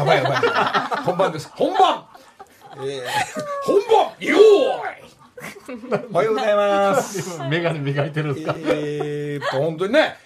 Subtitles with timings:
[0.00, 1.02] やばいやばい。
[1.04, 1.50] 本番です。
[1.54, 2.04] 本番
[2.76, 3.02] えー、
[3.64, 7.38] 本番よーいおはようございます。
[7.50, 10.16] メガネ磨いてるんですか、 えー本当にね、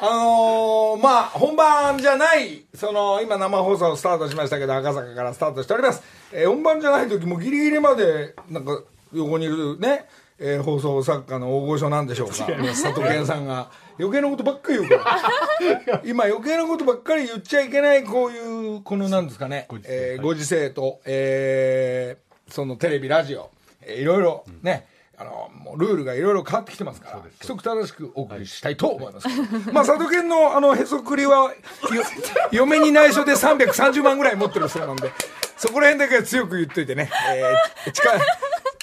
[0.00, 6.02] あのーまあ、本番じゃない、その、今生放送スタートしましたけど、赤坂からスタートしております。
[6.32, 8.80] えー本番じゃない時もギリギリまで、なんか、
[9.12, 10.06] 横にいるね、
[10.38, 12.34] えー放送作家の大御所なんでしょうか。
[12.34, 15.20] 佐藤健さんが、余計なことばっかり言うか
[15.90, 16.02] ら。
[16.04, 19.88] 今余計なことばっかり言っちゃいけない、こういう、このなんですかね、ご時世。
[19.90, 23.50] えーご時世と、えーそのテレビ、ラジオ、
[23.82, 29.28] えーいろいろね、あの、もうルールがいろいろ変わってきてますから、規則正しくお送りしたいと思います。
[29.72, 31.52] まあ、佐渡県のあの、へそくりは、よ
[32.50, 35.12] 嫁に内緒で330万ぐらい持ってるそうなんで、
[35.56, 38.20] そこら辺だけは強く言っといてね、えー近い、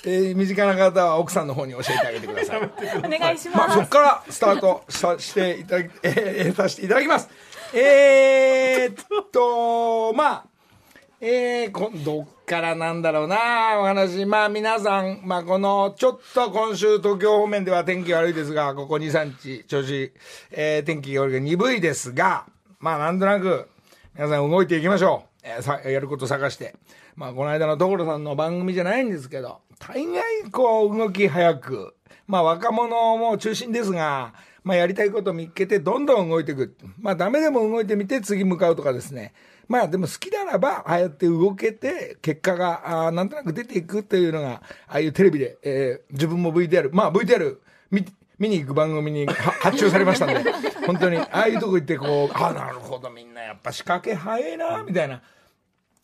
[0.06, 2.62] えー身近な方は奥さんの方に教えてあげてください。
[3.06, 3.80] お願いしまあ、ます。
[3.80, 7.30] そこからスタートさしていただき、えーさせていただきます。
[7.74, 10.46] えー、っと、まあ、
[11.22, 14.26] えー、今どっからなんだろうな、お話。
[14.26, 20.12] まあ皆さん、まあこの、ちょっと今週東京方面では天気悪いですが、ここ2、3日、調子、
[20.50, 22.46] えー、天気が鈍いですが、
[22.80, 23.70] まあなんとなく、
[24.16, 25.30] 皆さん動いていきましょう。
[25.44, 26.74] えーさ、やること探して。
[27.16, 31.96] まあこの間の所さんの番組じゃないんですけど、大概こう動き早く、
[32.28, 36.76] まあ若者も中心ですが、まあやりたいことを見つけてどんどん動いていく。
[37.00, 39.34] まあダメでも動いてみて次向かうとかですね。
[39.68, 47.58] まあでも好きならば、ああやって動けて、結果が、あーなんとなく出ていくっていうのが、ああいうテレビで、えー自分も VTR、まあ VTR
[47.90, 48.06] 見、
[48.38, 50.52] 見に行く番組に発注されましたんで、
[50.86, 55.22] 本当に、ああいうとこ行ってこう、ああ、なるほど、みんなやっぱ仕掛け早いな、みたいな。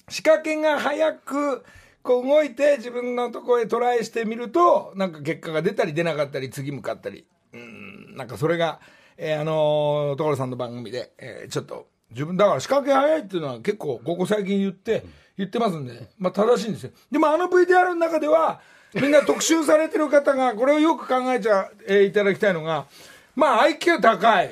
[0.09, 1.63] 仕掛けが早く、
[2.07, 7.25] こう動いて自分のところへトライしてみると、なんか結果が出たり出なかったり、次向かったり。
[7.53, 8.79] うん、なんかそれが、
[9.17, 15.03] えーあのー所さんの番組で、えーちょっと、自分、だから仕掛け早いっていうのは結構、ここ最近言って、
[15.37, 16.91] 言ってますんで、まあ正しいんですよ。
[17.11, 18.61] でもあの VTR の中では、
[18.93, 22.85] みんな特集されてる方が、これをよく考えちゃ、えーいただきたいのが、
[23.35, 24.49] まあ IQ 高い。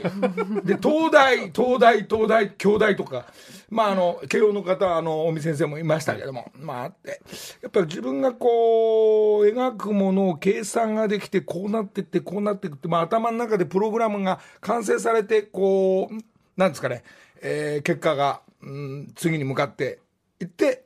[0.65, 3.25] で、東大、東大、東大、京大とか、
[3.69, 7.21] まああの、慶応の方、あの、尾身先生もいましたけども、まああって、
[7.61, 16.13] やっぱり自分がこう、描くものを計算ができて、こうなってって、こうなっていくって、まあ頭の中でプログラムが完成されて、こう、
[16.57, 17.03] なんですかね、
[17.41, 19.99] えー結果が、うん、次に向かって
[20.39, 20.85] いって、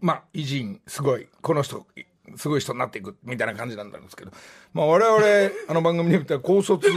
[0.00, 1.86] まあ、偉人、すごい、この人、
[2.36, 4.30] すごい人になっていく、みたいな感じなんですけど、
[4.72, 6.88] まあ、我々、あの番組で見たら、高卒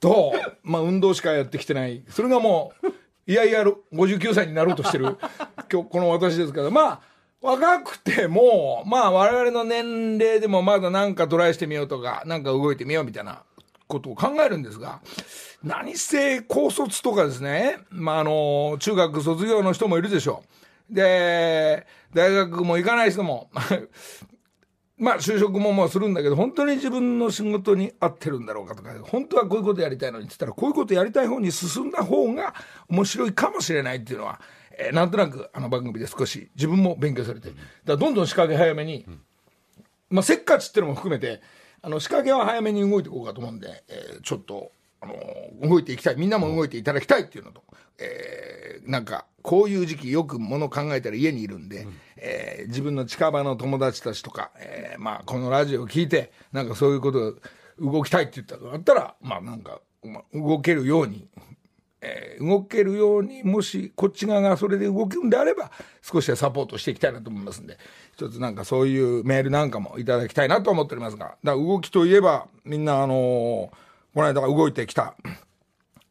[0.00, 2.92] と、まあ、運動しかやってきてない、それがもう、
[3.26, 5.16] いやいや、59歳になろうとしてる、
[5.70, 7.00] 今日、この私ですけど、まあ、
[7.40, 13.42] 若くても、まあ、我々の年齢でもまだなんかトライしてみようとか、なんか動いてみようみたいな
[13.86, 15.00] ことを考えるんですが、
[15.62, 20.42] 何せ高卒とかですね、まあ、あの、中学卒業の人もいるでしょ
[20.90, 20.94] う。
[20.94, 23.50] で、大学も行かない人も、
[25.02, 32.54] まあ就職ももうするんだけど、本当に自分の仕事に合ってるんだろうかとか、本当はこういうことやりたいのにって言ったら、こういうことやりたい方に進んだ方が
[32.88, 34.40] 面白いかもしれないっていうのは、
[34.78, 39.04] えーなんとなくあの番組で少し自分も勉強されて、だからどんどん仕掛け早めに、
[40.08, 41.42] まあせっかちっていうのも含めて、
[41.82, 44.70] あの仕掛けは早めに動いていこうかと思うんで、えーちょっと、
[45.02, 47.62] あの動いていきたい、みんなも動いていただきたいっていうのと、
[47.98, 51.86] えーなんか、こういう時期よくもの考えたら家にいるんで、
[52.16, 57.36] えー自分の近場の友達たちとか、えーまあ、このラジオを聞いて、なんかそういうこと
[57.80, 61.28] 動きたいって言ったら、あったら、まあなんか、まあ動けるように、
[62.00, 65.70] えー動けるように、もしこっち側がそれで動くんであれば、
[66.00, 67.78] 少しはサポートしていきたいなと思いますんで、
[68.14, 75.14] 一つなんかそういうメールなんかもいただきたいなと思っておりますが、だ動きといえば、みんなあのーこの間動いてきた、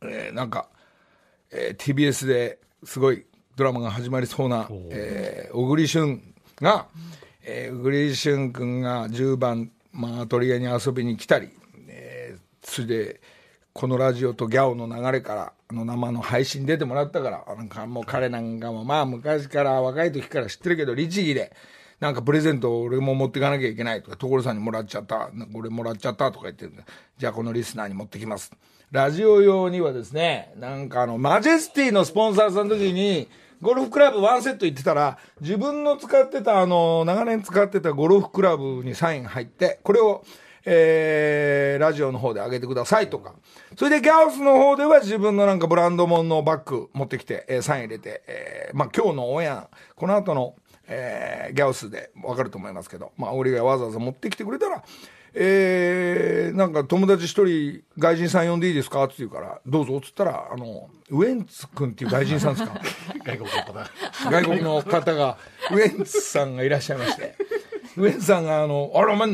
[0.03, 0.67] えーなんか、
[1.51, 3.25] えー TBS ですごい
[3.56, 6.88] ドラマが始まりそうな、えー小栗旬が、
[7.44, 11.50] えー小栗旬君が10番、まあ、アトリエに遊びに来たり、
[11.88, 13.21] えーそれで、
[13.74, 21.53] このラジオとギャオの流れから、あの生の配信出てもらったから、なんかもう彼なんかも、まあ昔から若い時から知ってるけど、律儀で、
[22.01, 26.83] なんかプレゼントを俺も持っていかなきゃいけないとか、所さんにもらっちゃった、俺もらっちゃったとか言ってるんで、
[27.19, 28.51] じゃあこのリスナーに持ってきます。
[28.89, 33.30] ラジオ用にはですね、なんかあの、マジェスティのスポンサーさんの時に、
[33.62, 40.25] ゴルフクラブワンセット行ってたら、自分の使ってた、あの、長年使ってたゴルフクラブにサイン入って、これを、
[40.65, 43.36] えー、ラジオの方で上げてくださいとか。
[43.77, 50.56] それでギャオスの方では自分のなんかブランド物のバッグ持ってきて、えーサイン入れて、えーまあ今日のオンエア、この後の
[50.88, 54.83] えーギャオスでわかると思いますけど、まあ、俺がわざわざ持ってきてくれたら、
[55.33, 62.81] えーなんか友達一人外人さん呼んでいいですかって言うから、どうぞっつったら、あの、ウエンツ君っていう外人さんですか？
[63.25, 64.30] 外国の方。
[64.31, 65.38] 外国の方が、
[65.72, 67.36] ウエンツさんがいらっしゃいまして、
[67.98, 69.30] ウエンツさんが、あの、あれ、お前、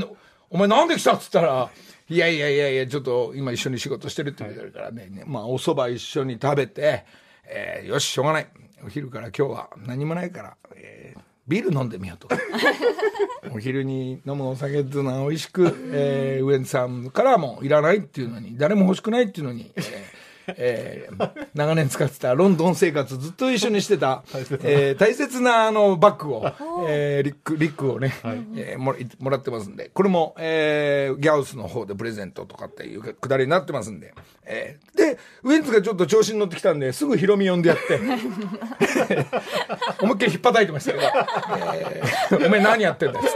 [0.49, 1.69] お前なんで来たっつったら、
[2.09, 7.05] いやいやいやいや、ちょっと今一緒に仕事してるって言われるからね、ねまあお蕎麦一緒に食べて、
[7.45, 8.47] えーよし、しょうがない。
[8.85, 12.27] お昼から今日は何もないから、えービール飲んでみようと。
[13.53, 19.81] お昼に飲むお酒っていうのは美味しく、えーウエンツさんからもいらないっていうのに、誰も欲しくないっていうのに、え
[20.49, 24.23] えー長年使ってたロンドン生活ずっと一緒にしてた、
[24.63, 26.45] えー大切なあのバッグを、
[26.87, 28.13] えーリック、リックをね、
[28.55, 34.13] えーもらもらってますんで、これも、えーギャウスの方でプレゼントとかっていうくだりになってますんで、
[34.45, 37.99] えーで、ウエンツがちょっと調子に乗ってきたんで、すぐヒロミ呼んでやって、
[40.01, 41.03] 思いっきり引っ叩いてましたけど、
[41.75, 43.29] えーお前何やってんだっつっ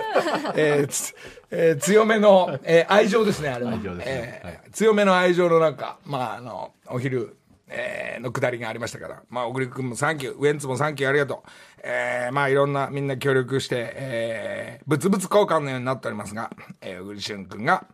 [0.53, 1.13] てえーつ
[1.51, 3.71] えー強めの、えー愛情ですね、あれは。
[3.73, 7.35] 愛情ですねえーはい強めの愛情のなんか、まあ、あの、お昼、
[7.67, 11.49] えーのくだりがありましたから、まあ、小栗君もサンキュー、ウエンツもサンキューありがとう。
[11.83, 16.51] えーまあ、いろんな、みんな協力して、えー、物々交換のようになっておりますが、
[16.81, 17.85] えー、小栗旬君が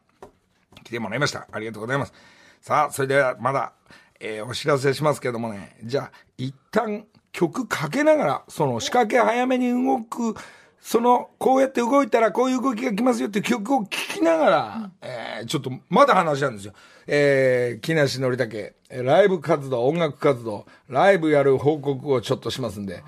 [0.83, 1.47] 来てもらいました。
[1.51, 2.13] ありがとうございます。
[2.61, 3.73] さあ、それではまだ、
[4.19, 10.35] えーお知らせしますけどもね、じゃあ、一旦曲かけながら、その仕掛け早めに動く、
[10.81, 16.73] その、こうやって動いたらこういう動きが来ますよっていう曲を聴きながら、えーちょっとまだ話なんですよ。
[17.05, 23.03] えー、木梨憲武、えーライブ活動、音楽活動、ライブやる報告をちょっとしますんで、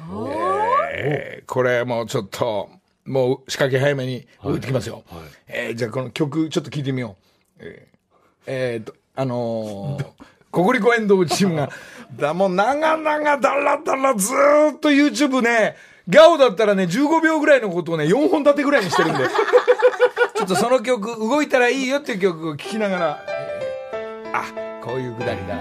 [0.93, 2.69] えーこれもうちょっと、
[3.05, 5.03] もう仕掛け早めに動いてきますよ。
[5.47, 7.25] えーじゃあこの曲ちょっと聴いてみよう。
[7.59, 7.99] えー
[8.47, 10.05] えーと、あのー、
[10.51, 11.69] ココリコエンドウチームが、
[12.15, 15.75] だ、もう長々だらだらずーっと YouTube ね、
[16.09, 19.25] ギャオだったらね、15秒ぐらいのことをね、4本立てぐらいにしてるんで、
[20.33, 24.43] ちょっとその曲、動いたらいいよっていう曲を聴きながら、えーあ、
[24.83, 25.53] こういうくだりだ。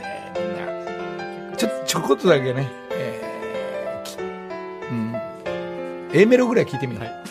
[0.00, 5.16] えーみんな、ちょ、ちょこっとだけね、えーきうん、
[6.12, 7.04] A メロぐらい聴いてみよう。
[7.04, 7.25] ま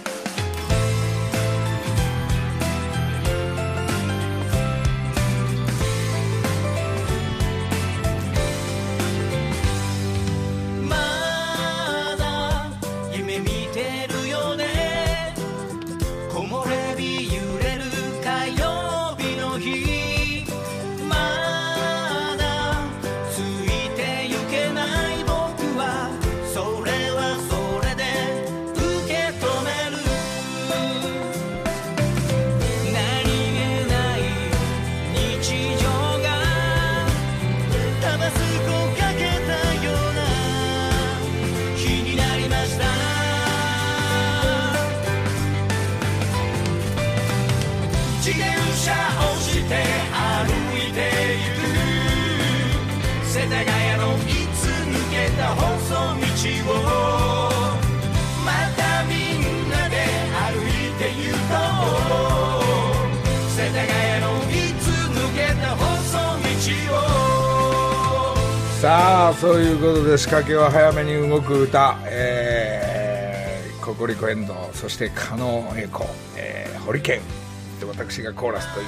[68.85, 76.05] さあそういうことで仕掛けは早めに動く歌、えー、ココリコエンドそして加納栄子、
[76.37, 77.79] えリケン。
[77.79, 78.85] で私がコーラスという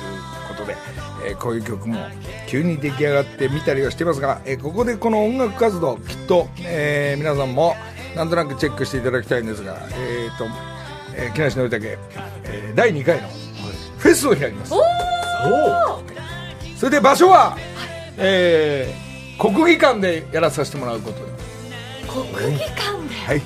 [0.49, 0.77] ことで、
[1.27, 1.97] えーこういう曲も
[2.47, 7.73] 急に出来上がってみたりはしてますが、えーここでこの音楽活動きっと、えー皆さんも
[8.15, 10.45] なんとなくチェックしていただきたいんですがえっ、と、
[11.15, 11.97] えー、木梨憲武、
[12.43, 13.29] えー第2回の
[13.97, 14.73] フェスを開きます。
[16.77, 17.57] それで場所は、
[18.19, 19.06] えー
[19.39, 21.31] 国技館でやらさせてもらうことで
[22.07, 22.23] 国
[22.57, 23.15] 技館で？
[23.25, 23.41] はい。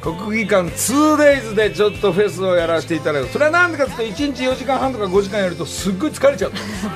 [0.00, 6.50] 国技館 2days でちょっとフェスをやらせていただくそれは何でかっていうと1日4時間半とか5時間やるとすっごい疲れちゃう。
[6.50, 6.86] んです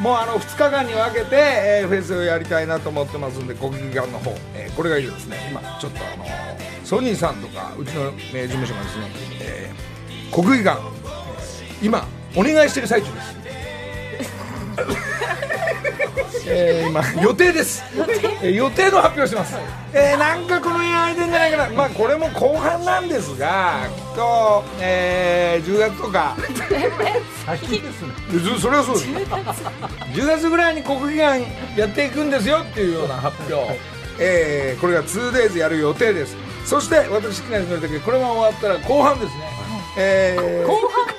[0.00, 5.36] もうあの2日間に分けて、えーフェスをやりたいなと思ってますんで国技館の方、えーこれがいいですね。
[5.50, 6.24] 今ちょっとあの
[6.84, 9.08] ソニーさんとかうちの、えー事務所がですね、
[9.40, 10.80] えー国技館
[11.80, 13.36] 今お願いしてる最中です
[16.46, 17.82] えー今予定です、
[18.42, 19.56] えー予定の発表してます、
[19.92, 21.68] えーなんかこの辺空いてんじゃないかな。
[21.70, 26.36] まあこれも後半なんですがきっと、えー10月とか。
[27.46, 28.12] 先ですね。
[28.30, 29.08] ずそれはそうです。
[30.14, 31.42] 10月ぐらいに国技館
[31.76, 33.78] やっていくんですよっていうような発表、
[34.18, 36.36] えーこれが 2days やる予定です。
[36.64, 39.50] そして私木梨憲武これが終わったら後半ですね、
[39.98, 41.14] えー後半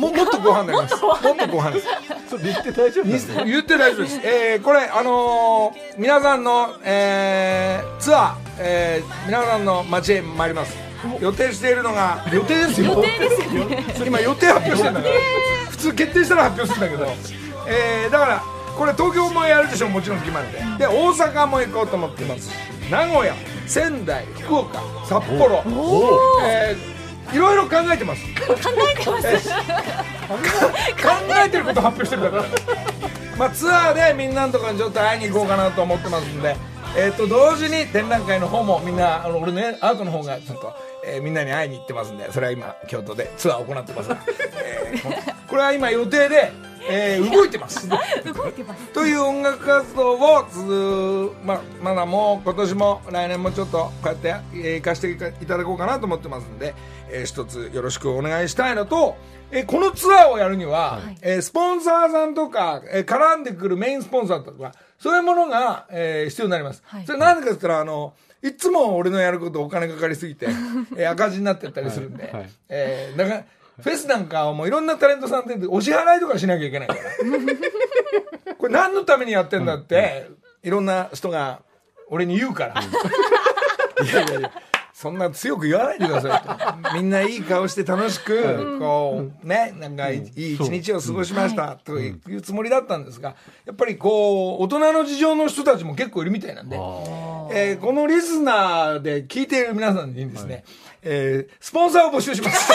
[0.00, 1.02] ももっと後半になります。
[1.02, 1.86] もっと後半です
[2.28, 4.20] それ言って大丈夫ですか言って大丈夫です。
[4.22, 10.76] えーこれ、あのー皆さんの、えーツアー、えー皆さんの街へ参ります。
[11.20, 12.94] 予定しているのが予定ですよ。
[12.94, 13.84] 予定ですよね。
[14.06, 15.14] 今予定発表してんだから。
[15.70, 17.10] 普通決定したら発表するんだけど、
[17.68, 18.42] えーだから
[18.76, 22.50] これ東京もやるでしょもちろん決まってで大阪も行こうと思ってます。
[22.90, 23.34] 名古屋
[23.66, 25.62] 仙台福岡札幌。
[26.44, 26.97] えー
[27.32, 28.24] いろいろ考えてます。
[28.24, 28.30] 考
[28.90, 29.48] えてます。
[29.48, 29.54] 考
[31.46, 32.44] えてること発表してるんだから。
[33.38, 36.56] まあツアーでみんなのところにちょっと会いに行こうかなと思ってますんで。
[36.96, 44.08] えっ、と同時に展覧会の方もみんなあの俺のねアートの方がちょっと、えーみんなに会いに行ってますんでそれは今京都でツアーを行ってます。
[44.08, 44.18] が、
[44.64, 45.12] えーこ
[45.48, 46.50] これは今予定で、
[46.88, 47.86] えー動いてます。
[47.88, 47.96] 動
[48.48, 48.86] いてます。
[48.94, 56.74] という音楽活動をつままだもう今年も来年もちょっとこうやってえー行かせていただこうかなと思ってますんで、
[57.10, 59.16] えー一つよろしくお願いしたいのと、
[59.50, 67.06] えーこのツアーをやるには、えースポンサーさんとか、えー絡んでくるメインスポンサーとかそういうものが、えー必要になります、はい。
[67.06, 70.46] それなんでかって言ったらあのいつも俺のやることお金かかりすぎて、
[70.96, 72.32] えー赤字になってったりするんで、はい。
[72.34, 72.50] はい。
[72.68, 73.44] えーだから
[73.80, 77.00] フェスなんかはもういろんなタレントさんでお支払いとかしなきゃいけないから。
[78.58, 80.26] これ何のためにやってんだって、
[80.64, 80.70] い。
[80.70, 81.62] ろんな人が
[82.08, 82.82] 俺に言うから。
[84.04, 84.52] いやいやいや、
[85.00, 86.94] そんな強く言わないでくださいと。
[86.94, 100.64] みんないい顔して楽しく、こう、ね、なんかいい一日を過ごしましたというつもりだったんですが、やっぱりこう、大人の事情の人たちも結構いるみたいなんで、えーこのリスナーで聞いている皆さんにですね、
[101.02, 102.72] えースポンサーを募集します。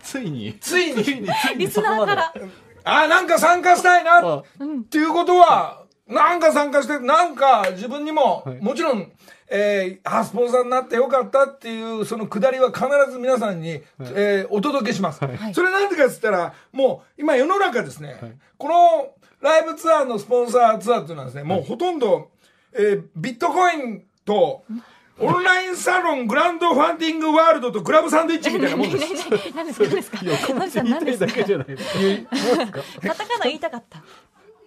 [0.02, 0.56] ついに。
[0.58, 1.04] ついに。
[1.58, 2.32] リスナーから。
[2.84, 4.16] あ、なんか参加したいな。
[4.20, 4.44] あっ
[4.88, 9.12] ていうことは、なんか参加して、なんか自分にも、もちろん、
[9.54, 13.82] えー、あ、スポンサーになってよかったっていう、そのくだりは必ず皆さんに、
[14.14, 15.20] えーお届けします。
[15.52, 18.16] それなんでかっつったら、もう、今世の中ですね、
[18.56, 19.10] この
[19.42, 22.30] ライブツアーのスポンサーツアーっていうのはですね、もうほとんど、
[22.72, 24.64] えービットコインと、
[25.18, 29.28] オンラインサロン、グランドファンディングワールドとクラブサンドイッチみたいなもんです。
[29.54, 29.84] 何ですか？
[29.84, 30.18] 何ですか？
[30.24, 30.82] 横何ですか？
[30.82, 31.84] 道言いたいだけじゃないです。
[32.24, 33.08] か？
[33.08, 34.02] カタカナ言いたかった。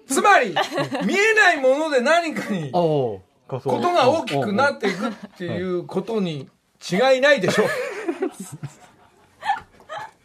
[0.08, 0.50] つまり、
[1.06, 6.50] 見えないもので何かに、おこことが大きくなっていくっていうことに
[6.92, 7.68] 違いないでしょう。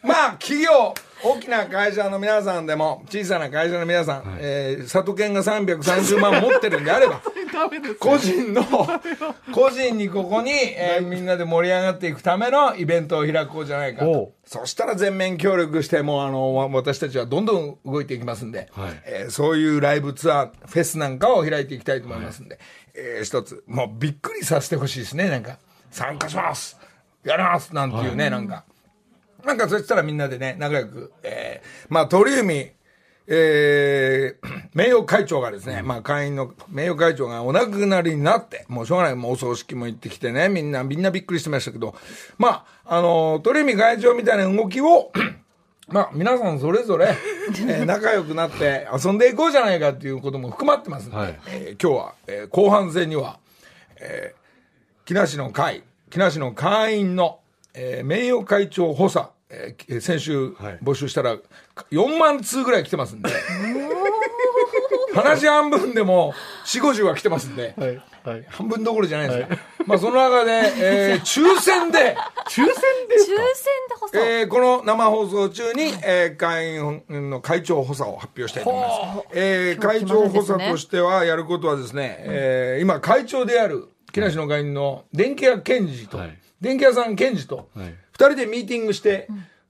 [0.07, 7.21] まあ、企業、大きな会社の皆さんでも、小さな会社の皆さん、えー、里犬が330万 持ってるんであれば、
[7.99, 8.62] 個人の、
[9.53, 14.33] 個人にここに、えーみんなで盛り上がっていくためのイベントを開こうじゃないかと。
[14.45, 19.03] そしたら全面協力して、もうあの、わ私たちはどんどん動いていきますんで、はい。
[19.05, 22.59] えーそういうライブツアー、フェスなんかを開いていきたいと思いますんで、
[22.95, 25.59] えー一つ、もうびっくりさせてほしいですね、なんか。
[25.91, 26.79] 参加します。
[27.25, 27.75] やります。
[27.75, 28.65] なんていうね、なんか。
[29.44, 32.73] なんかそしたらみんなでね、仲良く、えーまあ鳥海、
[33.26, 41.94] えー 名誉会長がですね、まあ会員の名誉会長がお亡くなりになって、もうしょうがない、もうお葬式も行ってきてね、みんな、みんなびっくりしてましたけど、
[42.38, 45.12] まあ、あの鳥海会長みたいな動きを、
[45.88, 47.09] まあ、皆さんそれぞれ、
[47.68, 51.40] えー仲良くなって遊んでいこうじゃないかっていうことも含まってますんで、はい。
[51.49, 53.38] えー今日は、えー後半戦には、
[54.00, 54.40] えー
[55.06, 57.39] 木梨の会、木梨の会員の、
[57.75, 60.79] えー名誉会長補佐、えー先週はい。
[60.83, 61.37] 募集したら
[61.91, 63.31] 4万通ぐらい来てますんで、
[65.15, 66.35] 話半分でも
[66.67, 68.00] 4、50は来てますんで、はい。
[68.25, 68.45] はい。
[68.49, 69.57] 半分どころじゃないですか。
[69.87, 72.17] まあその中で、えー抽選で、
[72.49, 73.37] 抽選で抽選
[73.89, 79.29] でこそ、えーこの生放送中に、えー会員の会長補佐を発表したいと思います。
[79.33, 87.95] えー会長補佐としてはやることはですね、えー今会長である木梨の会員の電気屋健二と、はい電気屋さん健二と、はい。
[88.12, 89.29] 二人でミーティングして、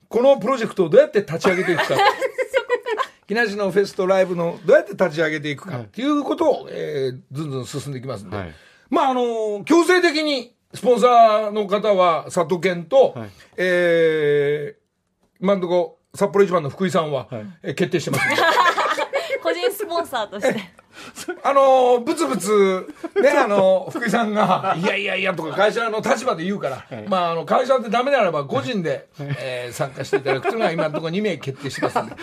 [0.09, 1.95] このプロジェクトをどうやって立ち上げていくか。
[3.27, 5.79] 木梨のフェスとライブのどうやって立ち上げていくか。
[5.79, 8.35] っていうことを、えーずんずん進んでいきますんで。
[8.35, 8.53] はい。
[8.89, 13.29] まああの強制的にスポンサーの方は佐藤健と、はい。
[13.57, 14.81] えー
[15.39, 17.45] 今のところ札幌一番の福井さんは、はい。
[17.63, 18.23] えー決定してます、
[19.41, 20.59] 個人スポンサーとして
[21.43, 22.87] あのーブツブツ
[23.21, 32.15] ね あのー福井さんが「いやいやいや」とか会社の立場で言うから、まああの会社ってダメならば個人で、えー参加していただくというのが今のところ2名決定してますんで。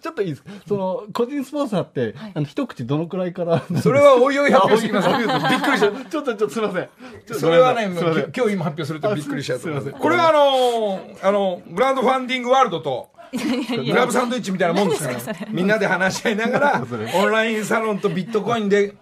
[0.00, 0.50] ちょっといいですか？
[0.68, 3.62] その個人スポンサーって、あの一口どのくらいから？
[3.82, 5.08] それはおいおい発表してきます。
[5.08, 6.10] びっくりした。
[6.10, 6.88] ちょっとちょっとすいません。
[7.38, 7.84] それはね、
[8.36, 16.82] 今日今発表するとびっくりしちゃうと思いますこれはあのーあの、グランドファンディングワールドと、グラブサンドイッチみたいなもんですから、みんなで話し合いながら、
[17.14, 18.94] オンラインサロンとビットコインで、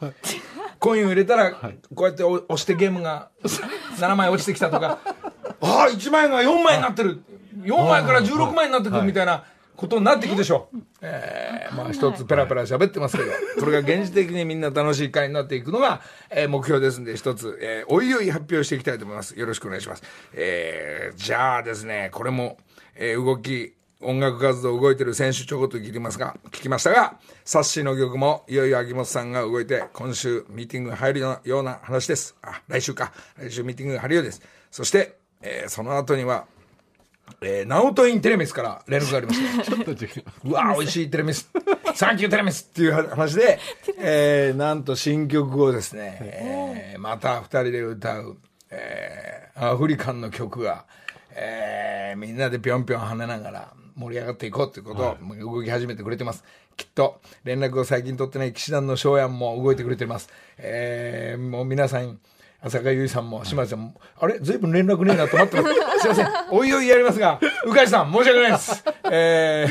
[0.78, 1.60] コインを入れたら、こ
[1.98, 3.30] うやって押してゲームが
[3.98, 4.98] 7枚落ちてきたとか、
[5.60, 7.22] ああ、1枚が4枚になってる。
[7.62, 9.44] 4枚から16枚になってくるみたいな、
[9.76, 10.78] ことになっていくでしょう。
[11.02, 13.30] えー、まあ一つペラペラ喋ってますけど、
[13.60, 19.38] これが現実的にみんな楽しい会になっていくのが、えー目標ですんで、一つ、えーおいおい発表していきたいと思います。
[19.38, 20.02] よろしくお願いします。
[20.32, 22.58] えーじゃあですね、これも、
[22.94, 32.36] えー動き、音楽活動動いてる選手ちょこっと聞きますが、聞きましたが、サッシーの曲もいよいよ秋元さんが動いて、今週ミーティングが入るようなような話です。
[32.42, 33.12] あ、来週か。
[33.38, 34.42] 来週ミーティングが入るようです。
[34.70, 36.46] そして、えーその後には、
[37.40, 39.62] えー、ナオトインテレミスから連絡がありました。
[39.72, 40.24] ちょっと違う。
[40.44, 41.50] うわー美味しいテレミス。
[41.94, 43.58] サンキューテレミスっていう話で、
[43.98, 48.36] えー、なんと新曲をですね、えー、また二人で歌う、
[48.70, 50.84] えー、アフリカンの曲が、
[51.30, 55.16] えー、みんなでぴょんぴょん跳ねながら盛り上がっていこうということを、
[55.56, 56.44] 動き始めてくれてます。
[56.76, 60.28] きっと、連絡を最近取ってない騎士団の翔やんも動いてくれてます。
[60.58, 62.18] えー、もう皆さん、
[62.62, 64.38] 浅香唯さんも島津さんも、あれ？
[64.40, 65.74] ずいぶん連絡ねえなと思ってます。
[66.00, 66.28] すいません。
[66.50, 68.84] おいおいやりますが、うかいさん、申し訳ないです。
[69.10, 69.66] え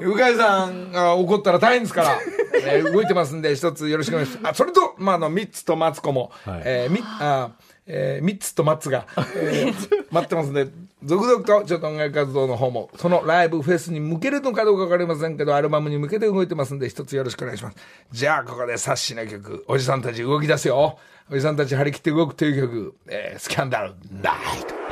[0.00, 2.18] ー、うかいさんが怒ったら大変ですから、
[2.66, 4.52] えー動いてますんで、一つよろしくお願いします。
[4.52, 7.50] あ、それと、まあ、あの、ミッツとマツコも、はいえーみ、あ、
[7.86, 9.74] えー、ミッツとマッツが、えー
[10.12, 10.68] 待ってますんで、
[11.04, 17.76] 続々とちょっと音楽活動の方も、そのライブフェスに向けるのかどうかわかりませんけど、アルバムに向けて動いてますんで、一つよろしくお願いします。
[18.10, 20.98] じゃあ、ここで冊子の曲、おじさんたち動き出すよ。
[21.30, 24.83] おじさんたち張り切って動くという曲、えースキャンダル、ナイト。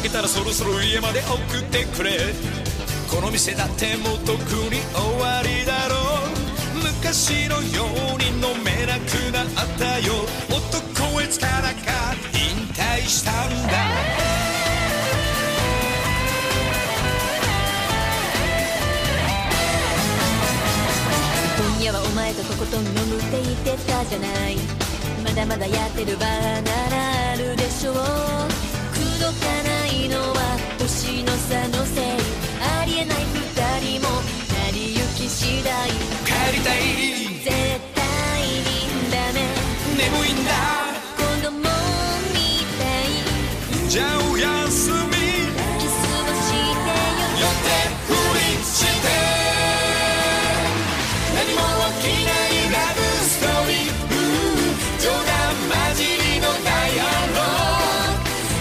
[0.00, 2.12] けたらそろそろ家まで送ってくれ。
[3.10, 5.96] この店だってもう特に終わりだろ
[6.76, 6.84] う。
[6.84, 9.46] 昔のように飲めなくなっ
[9.78, 10.14] たよ。
[10.48, 13.34] 男へつからか引退したん
[13.66, 13.72] だ。
[21.56, 24.56] 今夜はお前ととことん飲むって言ってたじゃない。
[25.24, 28.47] まだまだやってるバーならあるでしょう。
[36.58, 36.78] りたい
[37.44, 37.50] 絶
[37.94, 38.02] 対
[38.42, 38.66] に
[39.10, 39.38] ダメ
[39.96, 40.50] 眠いんだ
[41.16, 41.54] 子供
[42.34, 42.36] み
[42.78, 44.96] たいじゃあおやすみ。
[45.78, 46.66] キスをしてよ
[47.38, 47.66] 寄って。
[48.06, 49.06] ふりして
[51.34, 51.58] 何も
[52.00, 53.94] 起きないラブストーリー
[55.00, 55.30] 冗談
[55.94, 57.02] 交じりのダイア
[57.36, 57.38] ロ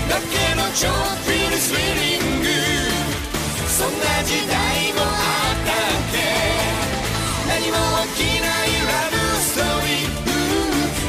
[0.06, 0.10] ー。
[0.10, 0.94] だけのちょっ
[1.26, 2.46] ぴりスリリング。
[3.68, 4.57] そんな時代。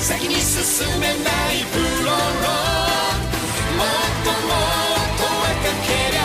[0.09, 2.17] 先に進めないプロロ
[3.77, 6.25] もっともっと若けりゃ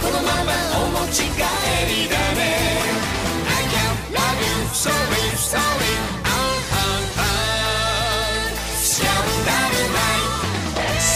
[0.00, 1.51] このままお持ち帰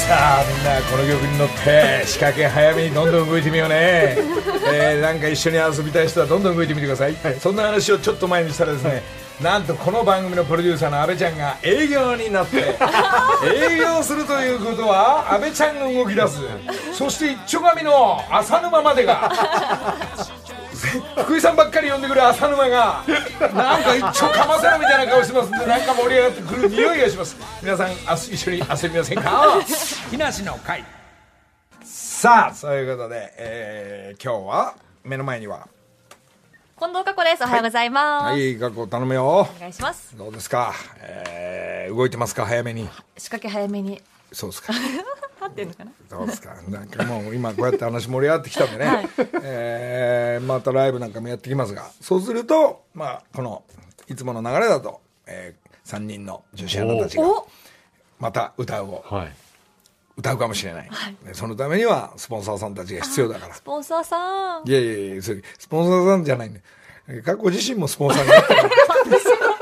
[0.06, 4.16] さあみんなこの曲に乗って仕掛け早めにどんどん動いてみようね、
[4.72, 9.02] えー、なんか一緒に遊びたい人はどんどん動いてみてください、そんな話をちょっそしたらですね、
[9.42, 12.58] なんとこの番組のプロデューサーの阿部ちゃんが営業になって
[13.52, 16.38] 営業するということは阿部ちゃんが動き出す。
[16.92, 19.28] そして一丁紙の浅沼までが
[21.24, 23.04] 福井さんばっかり呼んでくる浅沼が
[23.54, 27.36] なんか一丁かませろみたいな顔してますんでなんか盛り上がってくる匂いがします。
[27.62, 29.58] 皆さんあ一緒に遊びませんか？
[30.10, 30.84] 木梨の会。
[31.82, 35.68] さあそういうことで、えー今日は目の前には。
[36.78, 37.42] 近藤佳子です。
[37.44, 38.32] おはようございます。
[38.32, 38.58] はい。
[38.58, 39.48] 学校頼むよ。
[39.56, 40.16] お願いします。
[40.16, 42.44] どうですか、えー動いてますか？
[42.44, 42.88] 早めに。
[43.16, 44.02] 仕掛け早めに。
[44.32, 44.72] そうですか
[45.46, 45.92] 合ってんのかな？
[46.08, 46.54] そうですか？
[46.68, 49.08] なんかもう今こうやって話盛り上がってきたんでね、はい。
[49.42, 51.90] えーまたライブなんかもやってきますが。
[52.00, 53.62] そうするとまあこの
[54.08, 55.54] いつもの流れだと、え
[55.84, 57.48] 3人の女子アナたちがお！
[58.18, 59.32] また歌うをはい。
[60.18, 60.88] 歌うかもしれない、
[61.26, 63.54] でそのためにはスポンサーさんたちが必要だから。
[63.54, 64.66] スポンサーさん。
[64.66, 66.62] いやいやいやそれスポンサーさんじゃないんで
[67.22, 68.60] 過去自身もスポンサーになってる
[69.04, 69.55] 私も、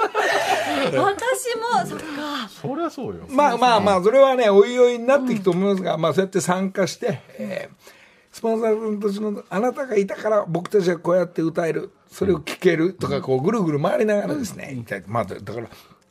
[1.87, 2.05] そっか。
[2.49, 3.27] そりゃそうよ。
[3.29, 7.95] まあまあまあそれはねおいおいになっていくと思いますが、まあそうやって参加して、えー
[8.35, 15.69] スポンサーさんたちのあなたがいたから僕たちはこうやって歌えるそれを聴けるとかこうぐるぐる回りながらですね、まあだだから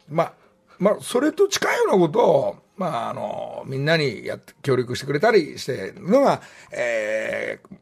[0.09, 0.33] まあ
[0.79, 7.75] まあそれと近いようなことをまああのみんなにやって協力してくれたりしてるのが、えー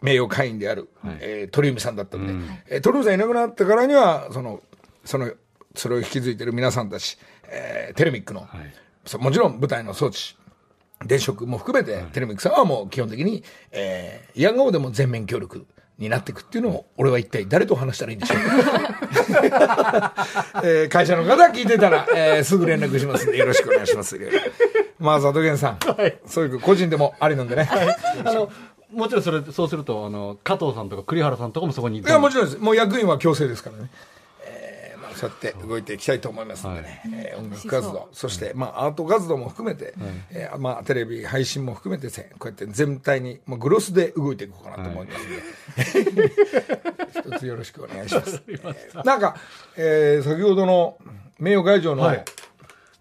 [0.00, 0.88] 名誉会員である、
[1.20, 2.32] えー鳥海さんだったんで、
[2.68, 4.60] えー鳥海さんいなくなったからにはその
[5.04, 5.30] その
[5.78, 8.44] それを引き継いでる皆さんたち、えーテレミックの、い
[9.04, 10.36] そうもちろん舞台の装置
[11.04, 15.66] 電飾も含めて、テレミックさんはもう基本的に、えー、イヤンガオでも全面協力
[15.98, 18.38] になっていくっていうのを、俺は一体誰と話したらいいんでしょう
[19.50, 20.14] か。
[20.64, 24.18] えー会社の方聞いてたら、えーすぐ連絡しますんで、よろしくお願いします。
[24.98, 25.78] まあ、佐藤健さん、
[26.26, 27.68] そういう個人でもありなんでね。
[28.24, 28.50] あの
[28.92, 32.58] もちろんそれそうするとあの加藤さんとか栗原さんとかもそこにいいや、もちろんです。
[32.58, 33.90] もう役員は強制ですからね。
[35.18, 35.82] そうやって動い。
[35.82, 39.94] ていきたいと思いますのでね、えー音楽活動、そして、まあ、アート活動も含めて、
[40.30, 46.32] えーまあ、テレビ配信も含めてせ、こうやって全体に、まあ、グロスで動いていこうかなと思いますので、
[47.30, 48.42] 一つよろしくお願いします。
[48.48, 49.36] えーなんか、
[49.76, 50.98] えー先ほどの
[51.38, 52.24] 名誉会場の、はい。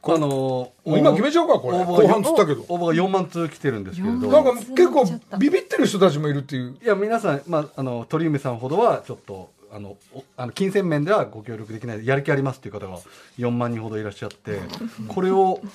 [0.10, 1.78] あのもう今決めちゃおうか、これ。
[1.78, 2.62] 応募が後半つったけど。
[2.70, 4.28] 応募が4万通来てるんですけれど。
[4.30, 5.06] なんか結構
[5.38, 6.78] ビビってる人たちもいるっていう。
[6.82, 12.98] いや皆さん、まあ、あの鳥海さんほどはちょっとあのおあの金銭面ではご協力できないやる気ありますっていう方が
[13.38, 14.60] 4万人ほどいらっしゃって
[15.08, 15.70] これを引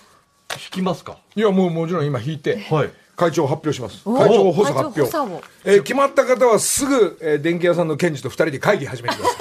[0.70, 1.18] きますか？
[1.34, 4.02] いや、もうもちろん今引いて、はい会長発表します。
[4.04, 5.46] 会長補佐発表。
[5.64, 9.36] えー決まった方はすぐ、えー電気屋さんの検事と二人で会議始めてください。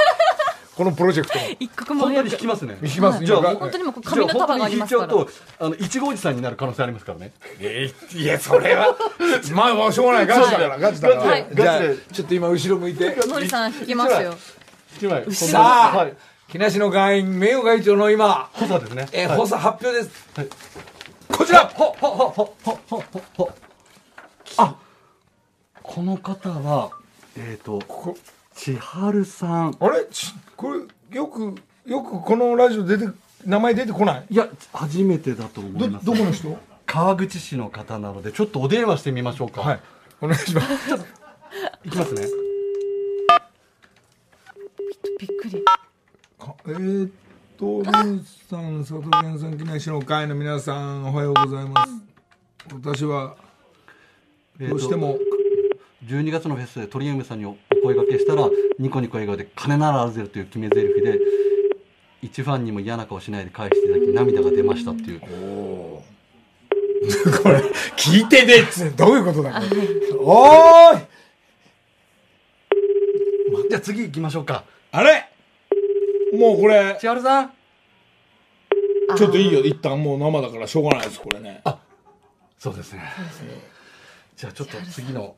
[0.75, 1.45] このプロジェクトの。
[1.59, 2.77] 一刻も本当に引きますね。
[2.81, 3.23] 引きます。
[3.25, 5.07] じゃあ今本当にもうこう紙の束がありますから。
[5.07, 5.29] と
[5.59, 7.33] あのいちごおじさんになる可能性ありますからね。
[7.59, 8.95] えーいや、それは。
[9.53, 10.27] まあ、まあしょうがない。
[10.27, 11.21] ガチだから、ガチだから。
[11.21, 11.47] はい。
[11.53, 13.15] じゃあガチで、ちょっと今後ろ向いて。
[13.27, 14.35] のりさん引きますよ。
[14.97, 15.23] 一枚。
[15.25, 16.13] 後さあ、はい。
[16.49, 19.07] 木梨の会員、名誉会長の今、補佐ですね。
[19.11, 19.37] えーはい。
[19.37, 20.29] 補佐発表です。
[20.35, 20.47] はい。
[21.37, 21.65] こちら。
[21.67, 23.51] ほほほほほほほほ。
[24.57, 24.75] あ
[25.83, 26.91] この方は
[27.37, 28.15] えっ、とこ
[28.53, 29.77] 千春さん。
[29.79, 30.05] あれ？
[30.11, 30.79] ちこれ、
[31.15, 33.05] よく、よくこのラジオ出て、
[33.45, 34.25] 名前出てこない？
[34.29, 36.05] いや初めてだと思ど、います。
[36.05, 36.57] どこの人？
[36.85, 39.61] 川口市の方なのでちょっとお電話してみましょうか。
[39.61, 39.79] はい。
[40.19, 40.67] お願いします。
[41.85, 42.27] いきますね。
[45.19, 45.65] びっくり。
[46.37, 47.11] かえーっ
[47.57, 51.91] と、ルイさん、佐藤健さん、木梨の会の皆さん、おはようございます。
[52.73, 53.35] 私は、
[54.59, 55.17] どうしても、
[56.05, 61.19] 12月のフェスで鳥海さんにお声掛けしたらニコニコ笑顔で「金ならあるぜ」という決め台詞で
[62.21, 65.21] 一ファンにも嫌な顔しないで返していただき涙が出ましたっていう。
[67.41, 67.55] これ、
[67.97, 69.81] 聞いてねっつうどういうことだこれ。
[70.19, 71.07] おーい。
[73.69, 74.65] じゃあ次行きましょうか。
[74.91, 75.27] あれ。
[76.33, 77.53] もうこれ、千春さん。
[79.17, 79.61] ちょっといいよ。
[79.61, 81.63] 一旦もう生だからしょうがないです、これね。
[82.59, 83.01] そうですね。
[84.37, 85.35] じゃあちょっと次の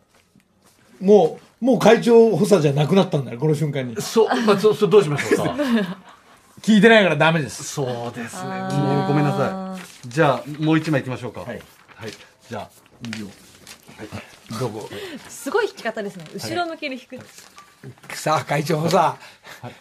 [0.99, 3.95] もう、もう会長補佐じゃなくなったんだよ、この瞬間に。
[4.01, 5.55] そう、まあ、そうそうどうしましょうか。
[6.61, 7.63] 聞いてないからダメです。
[7.63, 8.49] そうですね。
[8.49, 10.09] もうごめんなさい。
[10.09, 11.41] じゃあもう一枚行きましょうか。
[11.41, 11.49] はい。
[11.95, 12.11] はい、
[12.49, 12.69] じゃあ
[14.59, 14.89] どこ？
[15.27, 16.25] すごい引き方ですね。
[16.33, 17.25] 後ろ向きに引く。
[18.15, 19.17] さあ、会長補佐。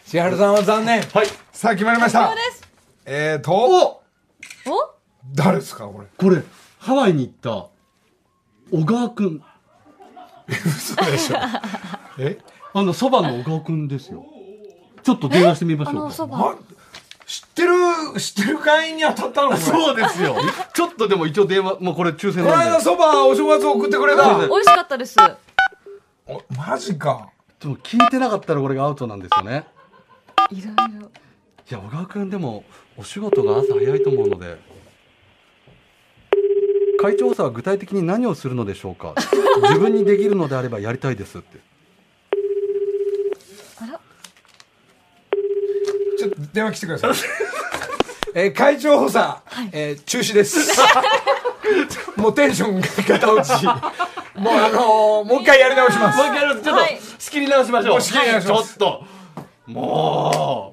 [0.05, 1.01] 千春さんは残念。
[1.01, 1.27] はい。
[1.53, 2.27] さあ、決まりました。
[2.27, 2.35] そう。
[2.35, 2.67] です。
[3.05, 4.03] えーと、お？
[5.33, 6.07] 誰ですか、これ？
[6.17, 6.41] これ
[6.79, 7.69] ハワイに行った
[8.77, 9.41] 小川くん
[10.47, 11.37] 嘘でしょ。
[12.19, 12.37] え？
[12.73, 14.25] あのそばの小川くんですよ。
[15.03, 16.03] ちょっと電話してみましあょうか。
[16.03, 16.37] のそば。
[16.51, 16.55] あ
[17.25, 19.55] 知ってる、知ってる会員に当たったの？
[19.57, 20.35] そうですよ。
[20.73, 22.71] ちょっとでも一応電話もうこれ抽選このなんで。
[22.71, 24.47] 間そばお正月送ってくれた。
[24.47, 25.17] 美味しかったです。
[26.27, 27.29] おマジか。
[27.59, 29.65] でも聞いてなかったらこれがアウトなんですよね。
[30.51, 31.09] いろいろ。
[31.69, 32.65] いや小川くんでも
[32.97, 34.57] お仕事が朝早いと思うので
[37.03, 39.13] 会長補佐は具体的に何をするのでしょうか？
[39.63, 41.59] 自分にできるのであればやりたいですって。
[43.81, 43.99] あら。
[46.17, 47.11] ちょっと電話来てください。
[48.35, 49.37] えー会長補佐、
[49.73, 50.59] えー中止です。
[52.15, 53.65] もうテンションがガ落ち。
[54.39, 56.17] もうあのーもう一回やり直します。
[56.17, 56.99] もう一回やりますちょっとはい。
[57.19, 57.91] 仕切り直しましょう。
[57.91, 58.69] もう仕切り直します。
[58.69, 59.03] ちょっと。
[59.67, 60.72] も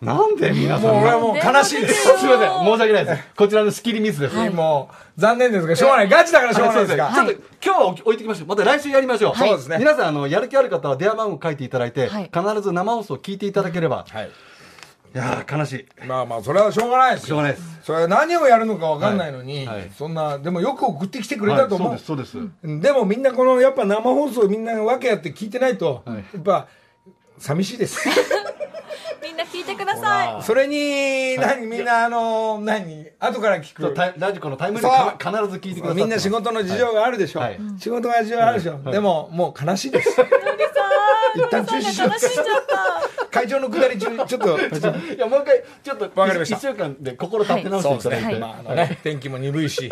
[0.00, 2.02] なんで皆さんもう俺はもう悲しいです。
[2.02, 2.50] すみません。
[2.50, 3.22] 申し訳ないです。
[3.36, 6.08] こちらの仕切りミスです、もう、残念ですが、しょうがない。
[6.08, 7.12] ガチだからしょうがないですが。
[7.12, 8.46] ちょっと今日は置いてきましょう。
[8.46, 9.78] また来週やりましょう、そうですね。
[9.78, 12.30] 皆さんあのやる気ある方は電話番号書いていただいて、はい。
[12.32, 14.30] 必ず生放送聞いていただければ、はい。
[15.14, 16.06] いやー悲しい。
[16.06, 17.28] まあまあ、それはしょうがないですよ。
[17.28, 17.64] しょうがないです。
[17.82, 19.78] それは何をやるのかわかんないのに、はい。
[19.78, 19.90] はい。
[19.96, 21.88] そんな、でもよく送ってきてくれたと思う。
[21.92, 21.98] はい。
[21.98, 26.16] そうですそうです、でもみんなこの、やっぱ生放送みんな訳やって聞いてないと、はい。
[26.16, 26.68] やっぱ、
[27.38, 28.08] 寂しいです。
[29.22, 30.42] みんな聞いてください。
[30.42, 32.08] それに、何、みんなあ。
[32.08, 33.94] の、何、後から聞く。
[34.16, 37.40] ラジコのタイムリー必ず聞いてくださいみんな仕事の事情があるでしょ。
[37.40, 37.58] はい。
[37.78, 38.78] 仕事が事情あるでしょ。
[38.90, 40.10] でも、もう悲しいです。
[41.34, 43.26] 一旦中止します悲しんじゃった。
[43.30, 44.58] 会長のくだり中、ちょっと、
[45.14, 46.56] いやもう一回ちょっとわかりました。
[46.56, 49.90] 1週間で心立て直していただいて、はいまあ、ね、天気も鈍いし。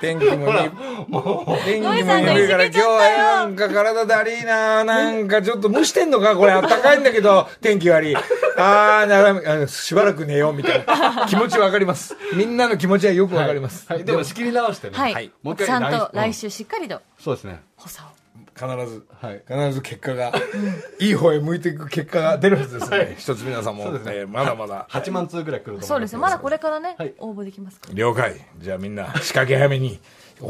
[0.00, 8.16] 天気もに、天気もノイさんが鈍いから、今日はなんか体だりいな、なんかちょっと蒸してんのかこれ、 あったかいんだけど、天気悪い。
[8.56, 11.26] あーならあしばらく寝よう、みたいな。
[11.28, 12.16] 気持ちわかります。
[12.34, 13.86] みんなの気持ちはよくわかります。
[13.88, 14.04] はい。
[14.04, 17.60] でも仕切り直してね、はい、もう一回ちゃんと来来週しっかりとそうですね。
[17.76, 18.19] 補佐を
[18.60, 19.42] 必ず、はい。
[19.46, 20.32] 必ず結果が
[21.00, 24.12] いい方へ向いていく結果が出るはずですね、一つ皆さんも、そうですね。
[24.16, 24.86] えーまだまだ。
[24.90, 27.14] 8万通ぐらい来ると思いますそうですよまだこれからね、はい。
[27.18, 27.94] 応募できますから。
[27.94, 28.34] 了解。
[28.58, 30.00] じゃあみんな仕掛け早めに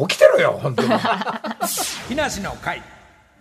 [0.08, 0.88] 起きてろよ本当に。
[2.08, 2.82] 木梨の会。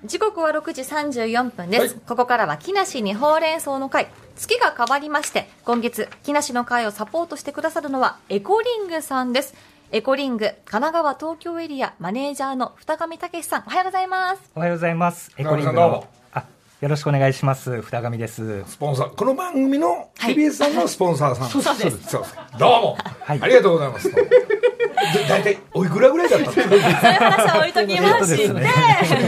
[0.06, 2.02] 時刻は6時34分です、はい。
[2.08, 4.08] ここからは木梨にほうれん草の会。
[4.40, 9.54] 月が変わりまして今月木梨の会をサポートしてくださるのはエコリングさんです
[9.92, 14.42] エコリング神奈川東京エリアマネージャーの二上武さんおはようございます。
[14.56, 15.32] おはようございます。
[15.38, 16.44] エ中コリングのあ
[16.80, 17.82] よろしくお願いします。
[17.82, 18.64] 二上です。
[18.68, 20.36] スポンサーこの番組のはい。
[20.36, 22.08] TBS さんのスポンサーさん、 そうです。
[22.10, 23.40] そうですどうも、はい。
[23.42, 24.12] ありがとうございます。
[24.14, 26.70] で大体おいくらぐらいだったんですか？
[26.70, 28.54] そういう話は置いときまし言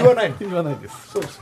[0.05, 0.35] わないの。
[0.39, 0.95] 言わないです。
[1.13, 1.41] そうです。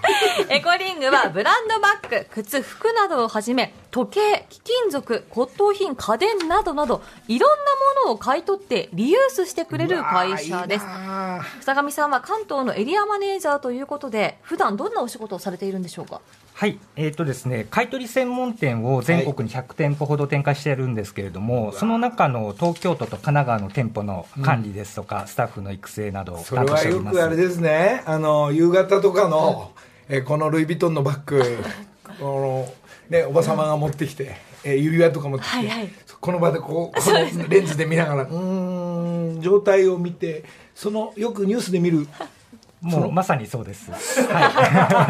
[0.49, 7.55] エコリングはブランドバッグ、靴、服などをはじめ、時計、貴金属、骨董品、家電などなど、いろんな
[8.03, 10.85] ものを買い取ってリユースしてくれる会社です。
[10.85, 16.21] あ二上さんは関東のエリアマネージャーということで、普段どんなお仕事をされているんでしょうか？
[16.53, 27.17] はい、えっ、とですね、買取専門店を全国に100店舗ほど展開しているんですけれども、その中の東京都と神奈川の店舗の管理ですとか、スタッフの育成などをそれ担当はよしております。
[27.17, 28.03] くあれですね。
[28.05, 29.71] あの夕方とかの、
[30.09, 31.63] えーこのルイ・ヴィトンのバッグ
[32.19, 32.73] この、
[33.09, 35.89] ね、おば様が持ってきて、えー指輪とか持ってきて、はいはい。
[36.19, 40.43] この場でこうこのレンズで見ながらうーん状態を見て
[40.75, 42.07] そのよくニュースで見る
[42.81, 43.89] もうまさにそうです。
[43.91, 43.97] は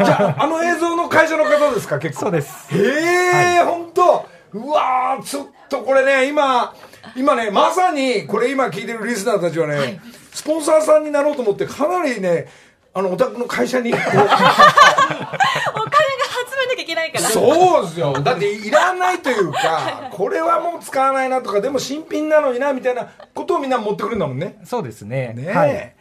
[0.00, 2.26] い、じゃああの映像の会社の方ですか結構。
[2.26, 2.66] そうです。
[2.74, 4.26] へえ、本当。
[4.52, 6.74] うわーちょっとこれね今
[7.14, 10.00] 今ねまさにこれ今聞いてるリスナーたちはね、
[10.32, 12.48] スポンサーさんになろうと思ってかなりね
[12.92, 13.92] あのお宅の会社に
[17.00, 17.24] ないから。
[17.28, 25.32] そうですよだっていらないというかこれはもう使わないなとかでも新品なのになみたいなことをみんな持ってくるんだもんねそうですね。
[25.34, 25.94] ねえ、はい。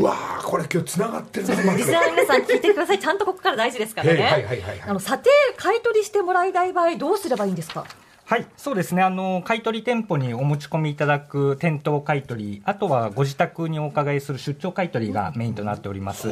[0.00, 2.98] うわーこれ今日つながってるなリスナーの皆さん聞いてください。
[2.98, 4.22] ちゃんとここから大事ですからね。
[4.22, 7.84] はいはいはいはいあの、査定、買い取りしてもらいたい場合、どうすればいいんですか？
[8.24, 9.02] はい、そうですね。
[9.02, 16.28] あの買取店舗にお持ち込みいただく店頭買取、あとはご自宅にお伺いする出張買取がメインとなっております。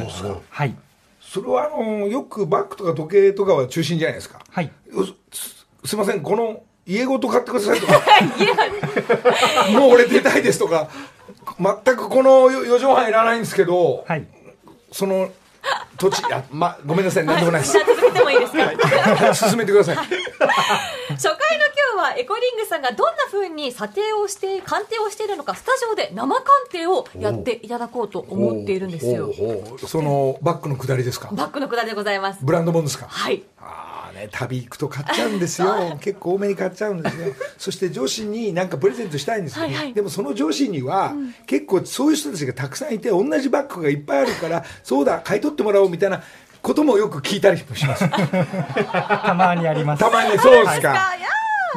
[0.48, 0.74] はい。
[1.32, 4.40] それはあのよくバッグとか時計とかは中心じゃないですか。
[4.50, 4.70] はい。
[5.32, 8.02] すすいませんこの家ごと買ってくださいとか。
[9.72, 10.90] もう俺出たいですとか。
[11.58, 14.26] 全くこの4畳半いらないんですけど、はい。
[14.92, 15.30] その
[15.96, 17.24] 土地あ、ま、ごめんなさい。
[17.24, 17.78] 何でもないです。
[17.78, 19.48] もいいですか？
[19.48, 19.96] 進めてください。
[19.96, 29.32] 初回の今日はエコリングさんがどんな風に査定をして鑑定をしているのかスタジオで生鑑定をやっていただこうと思っているんですよ。
[29.86, 31.28] そのバッグの下りですか？
[31.32, 32.40] バッグのくだりでございます。
[32.44, 33.06] ブランドもんですか？
[33.08, 33.42] はい。
[33.60, 35.96] ああね旅行くと買っちゃうんですよ。
[36.00, 37.34] 結構多めに買っちゃうんですよ。
[37.58, 39.94] そして女子になんかプレゼントしたいんですよ、はいはい。
[39.94, 41.14] でもその女子には、
[41.46, 46.22] 結構そういう人たちがたくさんいて同じバッグがいっぱいあるからそうだ買い取ってもらおうみたいな
[46.60, 48.08] こともよく聞いたりもします。
[48.08, 50.00] たまにあります。
[50.00, 51.16] たまにねそうですか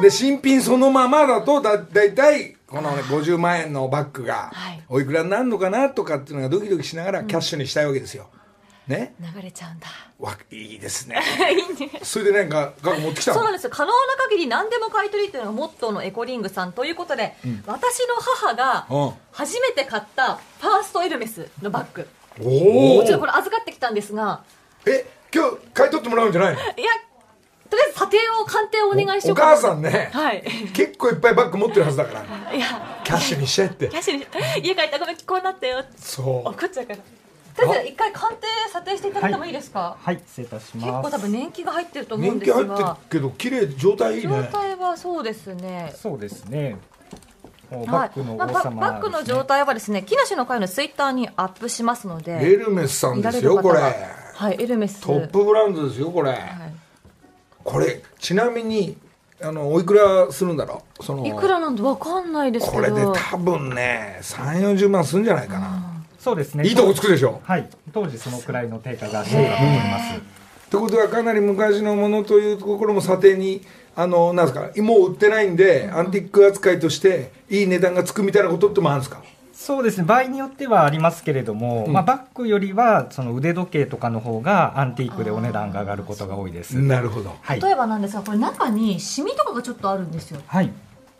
[0.02, 4.82] で新品そのままだとだだいたいこの、ね、50万円のバッグがはい。
[4.88, 8.28] おいくらになるのかなとかっていうのがドキドキしながらキャッシュにしたいわけですよ、
[8.86, 9.14] ね？
[9.20, 9.86] 流れちゃうんだ。
[10.18, 11.20] わいいですね。
[11.50, 12.00] いいね。
[12.02, 13.38] それでなんか額持ってきたの？
[13.38, 13.70] そうなんですよ。
[13.72, 19.12] 可能な限り何でも買い取りっていうのがモットーのエコリングさんということで、私の母がうん。
[19.32, 22.08] 初めて買ったファーストエルメスのバッグ。
[22.40, 24.42] おおちょっとこれ預かってきたんですが。
[24.86, 26.60] え今日買い取ってもらうんじゃないの？
[26.60, 26.92] いや
[27.68, 29.50] とりあえず査定を鑑定をお願いしよおうかな。
[29.56, 30.42] 母さんね、はい。
[30.72, 32.54] 結構いっぱいバッグ持ってるはずだから。
[32.54, 32.66] いや。
[33.04, 33.88] キャッシュにしちゃえって。
[33.88, 34.26] キャッシュに
[34.66, 36.86] 家帰ったらごめんこうなったよそう怒っちゃう。
[36.86, 36.98] から
[37.56, 41.10] とりあえず一回鑑定査定していただいてもいいですか、はい、失礼いたし結ます。
[41.10, 45.94] 構多分年季が入ってると思うんです年季入ってるがけど綺麗状態いい状ね態はそうですね。
[45.96, 46.76] そうですね。
[47.70, 47.86] おはい。
[47.86, 53.80] バッグのまあバ王様、バッグの状態はですね木梨の会のツイッターにアップしますのでエルメスさんですよこれ。
[53.80, 55.00] はいエルメス。
[55.00, 56.40] トップブランドですよこれ、はい
[57.66, 58.96] これちなみに
[59.42, 61.04] あのおいくらするんだろう？
[61.04, 62.82] そのいくらなんてわかんないですけど。
[62.82, 66.64] これで多分ね3 4 0万するんじゃないかな、そうですね。
[66.66, 67.40] いいとこつくでしょ？
[67.44, 70.14] はい、当時そのくらいの定価がしていたと思います。
[70.14, 70.20] っ
[70.70, 73.62] てことはかなり昔のものというところも査定に
[73.94, 79.22] あのなんですかもう売ってないんで、アンティック扱いとしていい値段がつくみたいなことってもあるんですか？
[79.66, 80.04] そうですね。
[80.04, 86.80] 場合によってはありますけれども、まあ、バッグよりはその腕時計とかの方がアンティークでお値段が上がることが多いです。
[86.80, 87.34] なるほど。
[87.40, 90.40] はい、例えばなんですがこれ中にシミとかがちょっとあるんですよ。
[90.46, 90.68] はい。
[90.68, 90.72] こ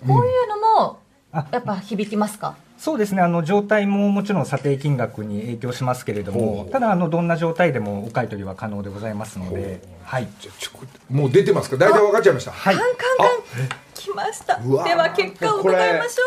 [0.06, 1.00] ういうのも
[1.32, 1.48] あ。
[1.50, 2.54] やっぱ響きますか？
[2.78, 3.22] そうですね。
[3.22, 11.76] あの状態ももちろん査定金額に影響しますけれどもただあのどんな状態でもお買い取りは可能でございますので、はい、じゃあちょこもう出てますか？
[11.78, 12.52] 大体分かっちゃいました。
[12.52, 12.76] はい。
[12.76, 12.96] カンカン。
[12.96, 14.60] カン来ました。
[14.60, 16.22] では結果を伺いましょ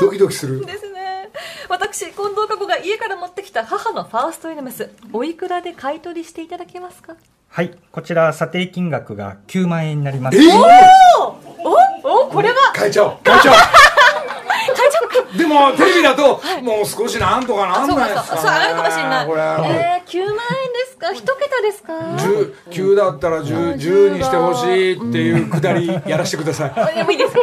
[0.00, 0.66] ドキドキする。
[0.66, 1.01] ですね
[1.68, 7.14] 私近藤佳子が家から持ってきた母のファーストエルメスおいくらで買い取りしていただけますか？
[7.48, 10.38] はい、こちら査定金額が9万円になります。
[11.24, 11.36] お
[12.24, 12.56] おこれは？
[12.74, 13.16] 変えちゃおう。
[13.24, 13.58] 変えちゃおう。
[15.36, 19.26] でもテレビだともう少しなんとかなんないですか、ね、かそうそう上がるかもしれない。
[19.26, 20.61] これ、えー、9万円です
[21.02, 21.12] か？
[21.12, 26.94] 一桁ですか？10 9だったら 10, 10にしてほしいっていうくだりやらせてください。
[26.94, 27.34] で もいいです。
[27.34, 27.40] か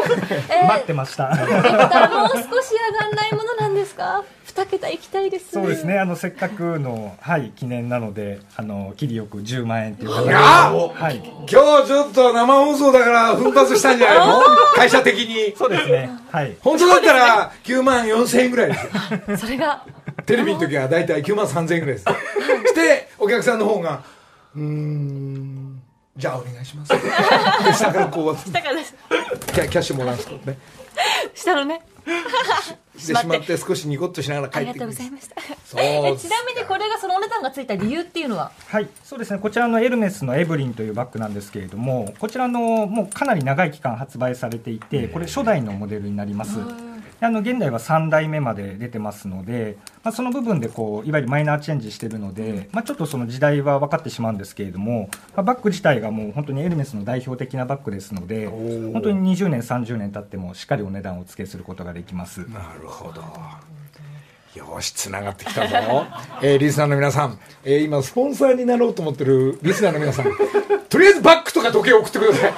[0.49, 1.27] え待ってました。
[1.27, 4.23] もう少し上がんないものなんですか？
[4.45, 5.51] 二桁いきたいです。
[5.51, 14.27] そうですね、あのせっかくの、はい、記念なので、あの切りよく10万円という形で、やはい、今日ちょっと生放送だから奮発したんじゃない？
[14.27, 14.41] の
[14.75, 15.55] 会社的に。
[15.55, 18.75] そうですね、はい、本当だったら9万4千円ぐらいで
[19.27, 19.37] すよ。
[19.37, 19.83] それが
[20.25, 22.05] テレビの時は大体9万3千円ぐらいです。
[22.05, 24.03] してお客さんの方が
[24.55, 25.81] うーん
[26.17, 26.91] じゃあお願いします。
[26.91, 26.99] で
[27.73, 28.95] 下からこうだからです。
[29.53, 30.57] キャキャッシュもらうんですけどね。
[31.33, 31.81] 下のね。
[32.95, 34.95] でしまって少しニコッとしながら帰ありがってくる。
[34.95, 35.35] とうございました。
[35.65, 38.51] そうえちなみにこれがそのお値段がついた理由っていうのは？
[38.67, 46.57] はい、そうですね、こちらのエルメスのエブリンというバッグなんですけれども、こちらのもうかなり長い期間発売されていて、これ、初代のモデルになります。
[47.19, 62.39] であの現代は3代目まで出てますので、まあ、その部分でこういわゆるマイナーチェンジしてるので、まあ、ちょっとその時代は分かってしまうんですけれども、まあ、バッグ自体がもう本当にエルメスの代表的なバッグですので本当に20年30年経ってもしっかりお値段を付けすることができます。
[62.49, 63.21] なるほど
[64.55, 66.05] よしつながってきたぞ、
[66.41, 70.25] えーリスナーの皆さん、えー今スポンサーになろうと思ってるリスナーの皆さん。
[70.89, 72.53] とりあえずバッグとか時計送ってください。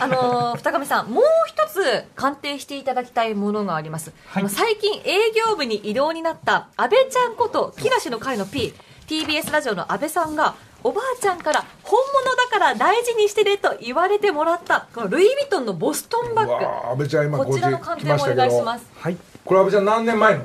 [0.00, 4.48] あのー二上さんもう一つ鑑定していただきたいものがあります、はい。
[4.50, 8.74] 最近営業部に異動になった安倍ちゃんこと木梨の会の P
[9.08, 18.86] TBS ラジオの安倍さんがおばあちゃんから本物だから大事にしてねと言われてもらったこのルイ・ヴィトンのボストンバッうわー安倍ちゃん今グこちらの鑑定もお願いします。
[18.94, 20.44] はいこれちゃん何年前の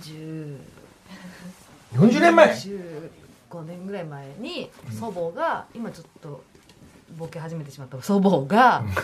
[0.00, 0.58] ？40
[1.94, 2.48] 40年前。
[2.48, 6.42] 15年ぐらい前に祖母が今ちょっと
[7.18, 8.82] ボケ始めてしまった祖母が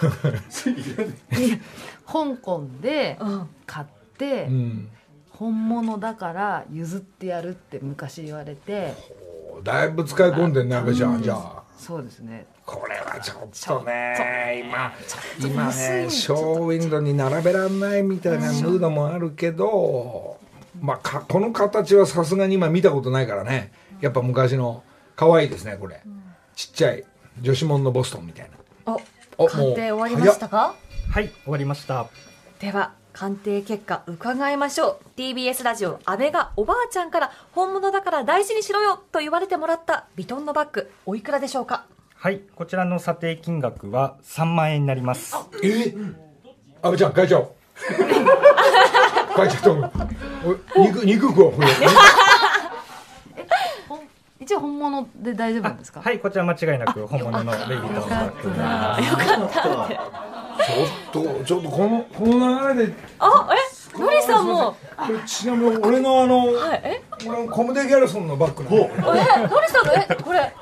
[2.07, 3.49] 香港でうん。
[3.67, 4.89] 買ってうん。
[5.31, 8.95] 本物だから譲ってやるって昔言われて
[9.63, 11.63] だいぶ使い込んでんね安倍ちゃんじゃあ。
[11.77, 12.47] そうですね。
[12.67, 14.93] これはちょっとね今
[15.41, 20.39] 今ねショーウィンドウに並べらんないみたいなムードもあるけど
[20.81, 23.73] まあかこの形はさすがに今見たことないからね。
[24.01, 24.83] やっぱ昔の
[25.17, 26.03] 可愛いですねこれ。
[26.55, 27.05] ちっちゃい
[27.41, 28.51] 女子もんのボストンみたい
[28.87, 28.95] な。
[29.39, 30.75] おお鑑定終わりましたか？
[31.11, 32.07] はい終わりました。
[32.61, 35.19] では鑑定結果伺いましょう。
[35.21, 41.85] TBS ラジオ安倍がおばあちゃんから本物だから大事にしろよと言われてもらったヴィトンのバッグおいくらでしょうか？
[42.15, 45.35] はいこちらの査定金額は3万円になります。
[45.65, 45.95] え？
[46.81, 47.51] 安倍ちゃん変えちゃおう。
[49.37, 49.63] 変えちゃっ
[50.77, 51.55] 肉肉食おう
[54.41, 56.01] 一応本物で大丈夫なんですか？
[56.01, 59.55] はいこちら間違いなく本物のベイビートンバッグになります
[61.13, 63.99] ちょっとちょっとこのこの流れであえ？
[63.99, 64.77] のりさんも？
[64.97, 67.03] これちなみに俺のあの、はいえ？
[67.27, 68.79] 俺のコムデ・ギャルソンのバッグなんで。
[68.79, 69.93] えのりさんの？
[69.95, 70.55] えこれ。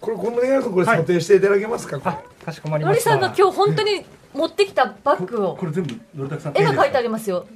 [0.00, 2.16] これコムデ・ギャルソンこれ査定していただけますか、これ。
[2.44, 3.16] かしこまりました。
[3.16, 4.04] のりさんが今日本当に
[4.34, 5.56] 持ってきたバッグを。
[5.56, 7.46] これ全部のりたくさん絵が描いてありますよ。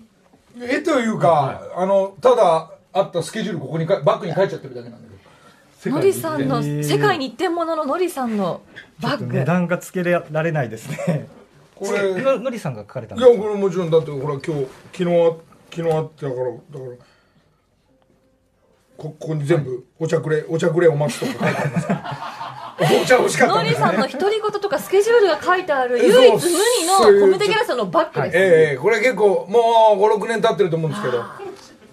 [0.61, 5.08] 絵というか、あのただあったスケジュールここにかバッグに書いちゃってるだけなんだけど
[5.86, 8.62] のりさんの世界に一点物ののりさんの
[9.00, 9.32] バッグ。
[9.32, 11.28] 値段がつけられないですね。
[11.74, 13.38] これいやののりさんが書かれたんですか？
[13.42, 15.32] これもちろんだってほら今日昨日あ
[15.70, 16.96] 昨日あってだからだから
[18.96, 21.86] こここに全部お茶くれお茶くれお待つとか書いてあります
[23.02, 23.68] お茶欲しかったね。
[23.70, 28.36] りさんの独り言とかスケジュールが書いてあるえ唯一無二のコムデギャラさんのバッグです。
[28.36, 31.24] ええこれ結構もう56年経ってると思うんですけど。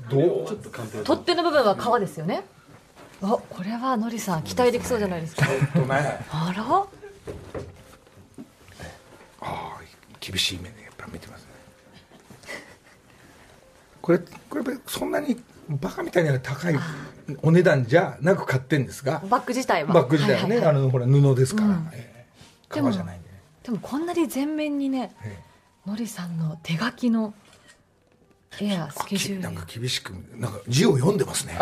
[0.10, 1.04] どう？
[1.04, 2.44] 取っ手の部分は革ですよね
[3.22, 5.46] あこれはのりさん期待できそうじゃないですか。
[5.74, 6.20] とね。
[6.30, 6.64] あら？
[6.68, 6.88] あ
[9.42, 9.80] あ
[10.20, 11.50] 厳しい目でやっぱ見てますね。
[14.02, 16.76] これこれそんなにバカみたいに高い
[17.42, 19.94] お値段じゃなく買ってんですがバッグ自体は。
[19.94, 21.90] バッグ自体はね、いいいあのほら布ですから、うん。
[21.94, 22.26] ええ。
[22.70, 23.42] 革じゃないんでね。
[23.64, 25.40] でもこんなに全面にねえ
[25.88, 27.34] のりさんの手書きの
[28.60, 29.42] 絵やスケジュール。
[29.42, 31.58] なんか厳しくなんか字を読んでますね。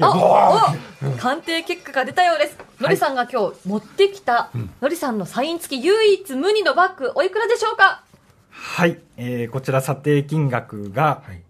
[0.00, 2.56] あお鑑定結果が出たようです。
[2.80, 4.50] のりさんが今日持ってきた
[4.80, 8.02] のりさんのサイン付き唯一無二のバッグおいくらでしょうか？
[8.50, 11.42] はい、えーこちら査定金額がはい。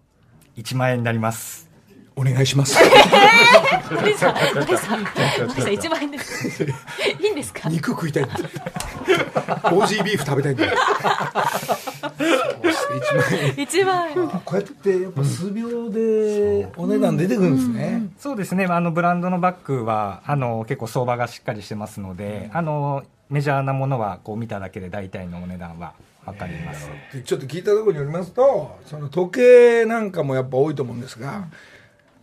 [0.61, 1.69] 1万円になります
[2.15, 2.77] お願いします。
[3.91, 7.69] のりさんさんさん1万円ですいいんですか？
[7.71, 8.33] 肉食いたいんだ。
[8.35, 10.65] オージービーフ食べたいんだ。
[13.55, 18.65] 1万円こうやってやっぱ数秒でお値段出てくるんですね、そうですね。
[18.65, 25.93] あのブランドのバッグはあの結構相場がしっかりしてますので、あのメジャーなものはこう見ただけで大体のお値段は
[26.25, 31.45] 分かります、でちょっと聞いたところによりますとその時計なんかもやっぱ多いと思うんですが、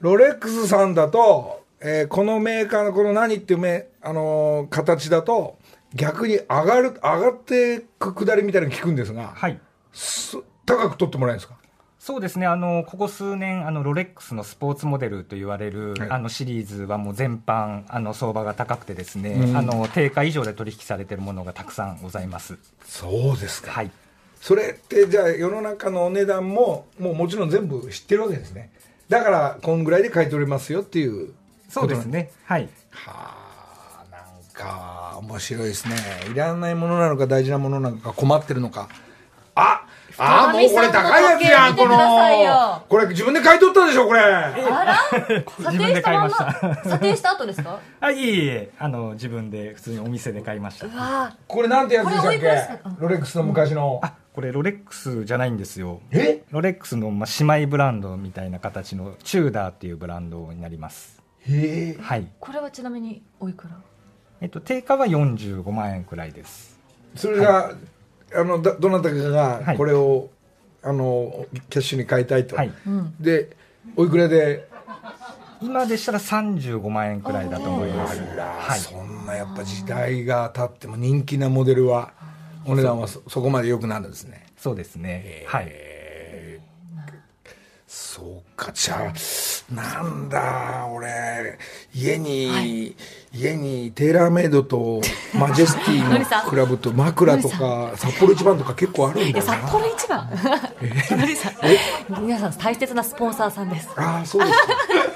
[0.00, 5.58] ロレックスさんだと、えーこのメーカーのこの何っていうめ、あのー形だと
[5.94, 9.60] 逆に上がる上がってくくだりみたいなの聞くんですが、はい。
[9.92, 10.36] す
[10.66, 11.56] 高く取ってもらえるんですか？
[11.98, 12.46] そうですね。
[12.46, 16.10] あのここ数年あのロレックスのスポーツモデルと言われる、はい。
[16.10, 19.56] あのシリーズはもう全般あの相場が高くてですね、うん。
[19.56, 22.56] あの定価以上で取引されているものがたくさんございます。
[22.84, 23.90] そうですか、はい。
[24.40, 28.70] それってじゃあ世の中のお値段ももうもちろん全部知ってるわけですね
[29.08, 31.32] だからこんぐらいで買い取れますよっていう
[31.68, 32.30] そうですね。
[32.44, 32.68] はい。
[32.90, 33.34] は
[34.02, 35.96] あなんか面白いですね。
[36.30, 38.88] いらないものなのか大事なものなのか困ってるのか。
[39.54, 39.82] あ
[40.20, 44.20] あもうこれ高いやつやんこのこれ自分で買い取ったでしょこれ。
[44.20, 44.50] あ
[44.84, 44.96] ら
[45.62, 45.78] 査自分定した。
[45.80, 47.78] まんで買いましまた査定した後ですか？
[48.00, 50.86] あいえいえあの自分で普通にお店で買いました。
[50.86, 52.80] うわこれなんてやつでしたっけ？
[52.98, 54.00] ロレックスの昔の。
[54.02, 56.00] あこれロレックスじゃないんですよ。
[56.12, 56.44] え？
[56.52, 61.20] ロレックスのまあ姉妹ブランドみたいな形のチューダーっていうブランドになります。
[61.40, 62.00] へえ。
[62.00, 62.28] はい。
[62.38, 63.70] これはちなみにおいくら？
[64.40, 66.78] えっと定価は45万円くらいです。
[67.16, 67.72] それが、
[68.32, 69.76] あのだどなたかがはい。
[69.76, 70.30] これを、
[70.84, 72.72] あのキャッシュに買いたいと、はい。
[73.18, 73.56] で
[73.96, 74.68] おいくらで？
[75.60, 78.20] 今でしたら35万円くらいだと思います。
[78.20, 78.78] あら、はい。
[78.78, 82.12] そんなやっぱ時代が経っても人気なモデルは
[82.68, 84.46] お値段はそそこまで良くなるんですね。
[84.58, 85.44] そうですね。
[85.46, 85.72] はい。
[87.86, 88.70] そうか。
[88.72, 91.58] じゃあなんだ俺
[91.94, 92.94] 家に、
[93.34, 95.00] 家にテーラーメイドと
[95.34, 100.30] マジェスティのクラブと枕とか札幌一番とか結構あるんいや札だよな幌一番？
[101.18, 101.54] のりさん。
[102.22, 103.88] 皆さん大切なスポンサーさんです。
[103.96, 104.58] ああそうです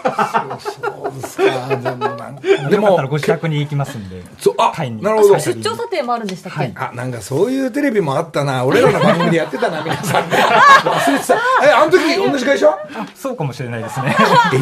[0.03, 0.59] か。
[0.61, 1.69] そうそうですか。
[1.69, 4.23] でもなんかでもらご自宅に行きますんで。
[4.39, 5.39] そうあなるほど。
[5.39, 6.73] 出張査定もあるんでしたっけ、はい。
[6.77, 8.65] あなんかそういうテレビもあったな。
[8.67, 10.29] 俺らの番組でやってたな 皆さん。
[10.29, 11.35] ね忘れてた。
[11.65, 12.69] えあの時同じ会社？
[12.69, 14.15] あそうかもしれないですね。
[14.53, 14.59] え？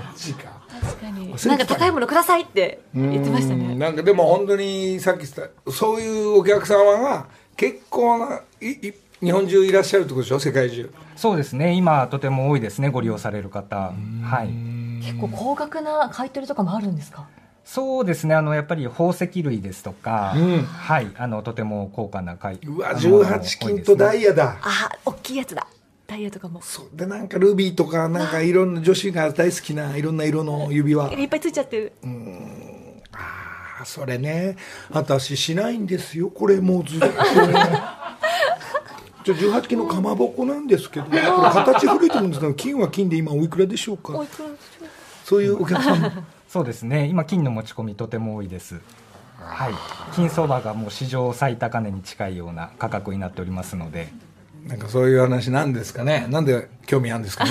[0.00, 0.57] マジか確かに忘れてた
[1.12, 3.68] なんか高いものくださいって言ってましたうん。
[3.68, 5.30] ねなんかでも本当にさっき言っ
[5.66, 10.38] たそういうお客様が結構ないい日本中いらっしゃるってことでしょ？
[10.38, 10.92] 世界中。
[11.16, 11.72] そうですね。
[11.72, 12.88] 今とても多いですね。
[12.88, 13.92] ご利用される方。
[14.22, 15.04] はい。
[15.04, 17.26] 結構高額な買い取りとかもあるんですか？
[17.64, 18.34] そうですね。
[18.36, 20.62] あのやっぱり宝石類ですとか、うん。
[20.62, 21.08] はい。
[21.18, 24.56] あのとても高価な買いうわあの18金とダイヤだ。
[24.62, 25.66] あ大きいやつだ
[26.08, 26.60] ダイヤとかも。
[26.62, 26.86] そう。
[26.96, 31.12] でなんかルビーとかなんかいろんな女子が大好きないろんな色の指輪。
[31.12, 31.92] いっぱいついちゃってる。
[33.12, 34.56] あそれね。
[34.90, 36.30] 私しないんですよ。
[36.30, 37.06] これもうずっと
[39.24, 44.16] じゃ18金のかまぼこなんですけどこれ形古いと思うんですけど金は金で今おいくらでしょうか？
[44.16, 44.88] おいくらでしょう？
[45.24, 46.24] そういうお客さん。
[46.48, 47.06] そうですね。
[47.06, 48.80] 今金の持ち込みとても多いです。
[49.38, 49.74] はい。
[50.14, 54.08] 金相場がもう史上最高値に近いような価格になっておりますので
[54.68, 56.26] なんかそういう話なんですかね。
[56.28, 57.50] なんで興味あるんですかね。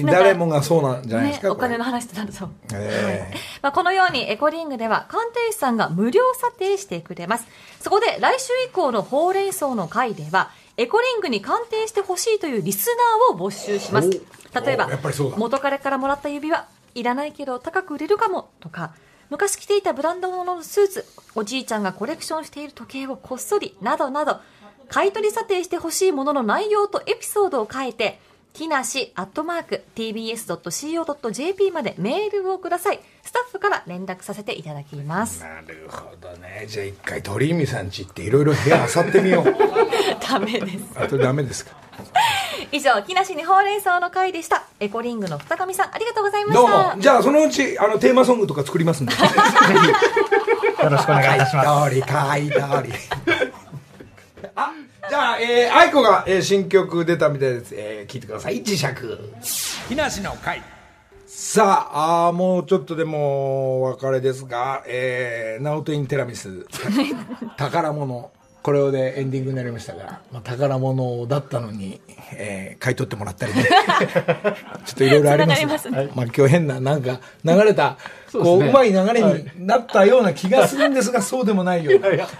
[0.04, 3.36] 誰もがそうなんじゃないですか、ね、お金の話ってなるとええ。
[3.62, 7.46] まあ、このようにエコリングでは鑑定士さんが無料査定してくれます。
[7.80, 12.86] そこで来週以降のほうれん草の回では、エコリングに鑑定してほしいというリス
[13.28, 14.08] ナーを募集します。
[14.08, 14.88] お例えば
[15.36, 18.94] 元彼からもらった指輪、いらないけど高く売れるかもとか、
[19.30, 24.40] 昔着ていたブランド物のスーツ、おじいちゃんがコレクションしている時計をこっそり、などなど、
[24.92, 28.20] 買い取り査定してほしいものの内容とエピソードを書いて、
[28.52, 33.00] 木梨アットマーク tbs.co.jp までメールをください。
[33.22, 35.40] スタッフから連絡させていただきます。
[35.40, 39.44] なるほどねじゃあ一回鳥海さんち行っていろいろ部屋漁ってみよう
[40.28, 40.84] ダメです。
[40.96, 41.72] あとダメですか？
[42.70, 44.64] 以上、木梨にほうれん草の回でした。
[44.80, 46.94] エコリングの二上さん、ありがとうございまどうした。
[46.96, 49.18] もじゃあそのうちあのテーマソングとか作りますんで よ
[50.90, 52.52] ろしくお願いいたします通りかい通
[52.84, 52.92] り
[54.54, 54.72] あ
[55.08, 58.62] じゃあ、えー、愛子が、えー新曲出たみたいです、えー、聞いてください。
[58.62, 58.86] 磁石。
[59.88, 60.62] 木梨の会。
[61.26, 66.66] さああーもうちょっとでもお別れですが、えー、ナオトインテラミス。
[67.56, 68.30] 宝物
[68.62, 72.00] これをでエンディングになりましたが、まあ、宝物だったのに、
[72.34, 73.64] えー買い取ってもらったりね。
[74.84, 77.96] ちょっといろいろありますがつながりまあ、今日変ななんか流れた
[78.28, 78.48] そうね。
[78.48, 81.92] こううまい流れになったような気がするんですが、そうでもないよ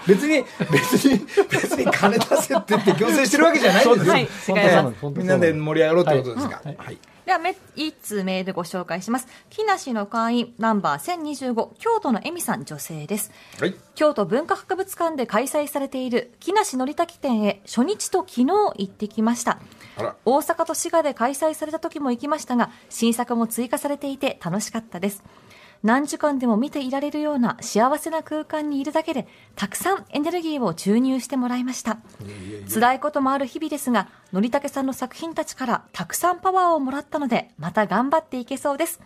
[0.06, 1.20] 別に別に
[1.50, 4.96] 別に金出せって言って強制してるわけじゃないんですよ、はい。
[5.16, 9.28] みんなで盛り上がろうってことですか、はいでは、め、一通メールご紹介します。
[9.48, 13.30] 木梨の会員、ナンバー1025、京都の恵美さん、女性です。
[13.60, 13.74] はい。
[13.94, 19.58] 京都文化博物館で開催されている木梨憲武展へ初日と昨日行ってきました
[20.24, 25.22] 大阪と滋賀で開催された時も行きましたが新作も追加されていて楽しかったです
[25.82, 29.26] 何時間でも見ていられるような幸せな空間にいるだけで
[29.56, 31.98] たくさんエネルギーを注入してもらいました
[32.72, 39.00] 辛いこともある日々ですが憲武さんの作品たちからたくさんパワーをもらったのでまた頑張っていけそうです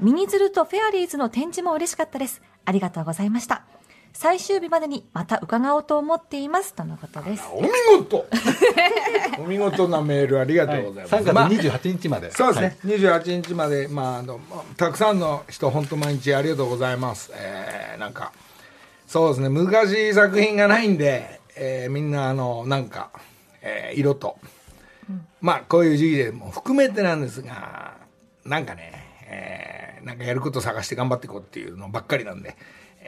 [0.00, 2.40] ミニズルとフェアリーズの展示も嬉しかったです。
[2.64, 3.64] ありがとうございました。
[4.12, 6.74] 最終日までにまた伺おうと思っています。
[6.74, 7.44] とのことです。
[7.52, 8.26] お見事
[9.38, 11.14] お見事なメールありがとうございます。
[11.14, 17.30] 3月まあ28日まで、そうですね、28日まで、まああの、まあたくさんの人、本当、毎日ありがとうございます。
[17.34, 18.32] えーなんか、
[19.06, 23.10] そうですね、昔作品がないんで、えーみんな、あの、なんか、
[23.62, 24.38] えー色と、
[25.40, 27.94] まあ、こういう時期でも含めてなんですが、
[28.44, 28.92] なんかね、
[29.30, 32.56] えーなんかやることを探して頑張っていこうっていうのばっかりなんで、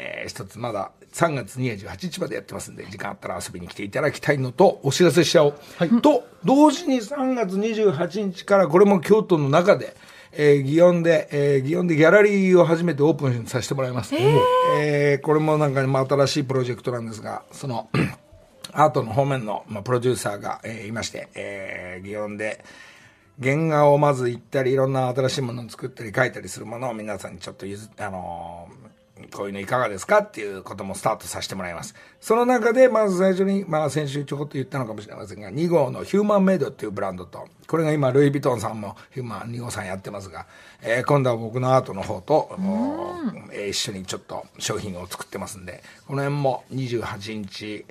[0.01, 6.01] えー一つまだ3月28日までやってますんで、時間あったら遊びに来ていただきたいのと、お知らせしちゃおう。
[6.01, 9.97] と、同時に3月28日から、これも京都の中で、
[10.33, 14.15] えー、祇園で、えー、祇園でギャラリーを初めてオープンさせてもらいます。
[14.15, 17.91] えーこれもなんか、まあ、新しいプロジェクトなんですが、その、
[18.73, 22.65] アートの方面の、まあ、プロデューサーが、えーいまして、えー、祇園で、
[23.43, 28.80] 原画をまず行ったり、いろんな新しいものを作ったり、書いたりするものを皆さんにちょっと譲あのー
[29.33, 31.95] こういうのいかがですかっていうこともスタートさせてもらいます。
[32.21, 40.47] その中で、まず最初に、まあ先週ちょこっと言ったのかもしれませんが、2号のヒューマンメイドっていうブランドと、これが今、ルイ・ヴィトンさんもヒューマン2号さんやってますが、
[40.83, 42.51] えー今度は僕のアートの方と、
[43.53, 47.85] えー一緒にちょっと商品を作ってますんで、この辺も28日、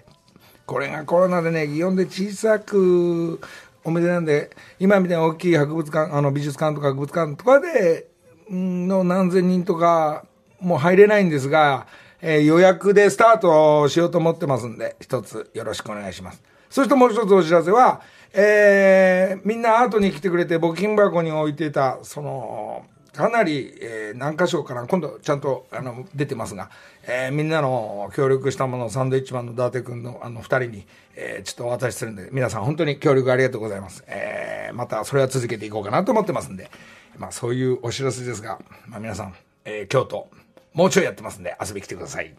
[0.66, 3.40] これがコロナでね、祇園で小さく、
[3.84, 8.08] お店なんで、今みたいな大きい博物館、あの美術館とか博物館とかで、
[8.52, 10.26] んの何千人とか、
[10.62, 11.88] もう入れないんですが、
[12.22, 16.42] えー予約でスタートしようと思ってますんで、一つよろしくお願いします。
[16.70, 18.02] そしてもう一つお知らせは、
[18.34, 26.70] えーみんなアートに来てくれて募金箱に置いていた、その、かなり、えー何箇所かな、今度ちゃんとあの出てますが、
[27.08, 34.04] えーみんなの協力したものをサンドイッチマンの伊達君のあの二人に、えーちょっとお渡しするんで、皆さん本当に協力ありがとうございます。
[34.08, 36.70] えーまたそれは続けていこうかなと思ってますんで、
[37.18, 39.34] まあそういうお知らせですが、まあ皆さん、
[39.66, 40.30] えー京都、
[40.74, 42.34] もうちょいやってますんで遊びに来てください。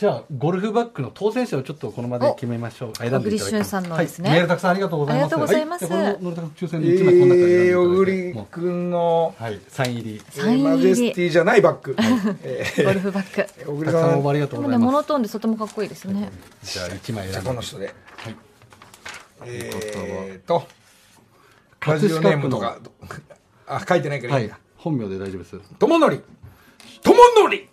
[0.00, 2.96] じゃあゴルフバッグの当選者をちょっとこの場で決めましょう。
[2.96, 3.36] 選んでいただきます。
[3.36, 4.30] 小栗旬さんのですね。
[4.30, 5.34] はい、メールたくさんありがとうございます。
[5.34, 5.84] ありがとうございます。
[5.84, 9.60] はじゃあこののりたく抽選えで1枚こんでいただいてー、小栗君の、はい。
[9.68, 10.22] サイン入り。
[10.36, 11.96] えーマジェスティじゃないバッグ。
[12.42, 13.42] えゴルフバッグ。
[13.42, 14.78] ー小栗たくさんありがとでもね、うございます。
[14.78, 16.30] モノトーンでとてもかっこいいですね。
[16.62, 17.86] じゃあ1枚選んであこの人で。
[17.86, 18.36] はい。
[19.44, 20.66] えーと、
[21.86, 22.78] ラ葛ジオネームとか、
[23.68, 24.58] あ、書いてないからはいいいんだ。
[24.78, 25.58] 本名で大丈夫です。
[25.78, 26.22] とものり。
[27.02, 27.68] とものり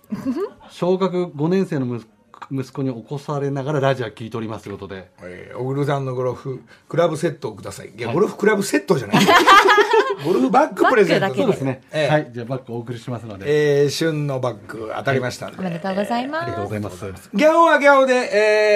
[0.70, 2.18] 小学5年生の息子
[2.52, 7.90] 息子に起こされながらラジオ聞いておりますということでえー、小栗さんのゴルフクラブセットをください。
[7.90, 9.26] いや、ゴルフクラブセットじゃない。
[10.24, 15.60] ゴルフバッグプレゼントそうですね、ええはいじゃあバッグお送りしますので、えー、旬のバッグ当たりましたんで。
[15.60, 16.44] おめでとうございます。
[16.44, 18.14] ありがとうございますギャオはギャオで、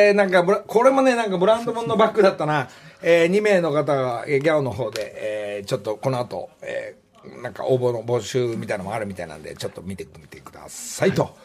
[0.09, 2.67] えー、なんかブラ、これもね、なんかブランド物のバッグだったな。
[3.01, 7.00] えー、2名の方が、えーギャオの方で、えー、ちょっとこの後、えー、
[7.41, 11.35] なんか応募の募集みたいなのもあるみたいなんで、ちょっと見てみてくださいと。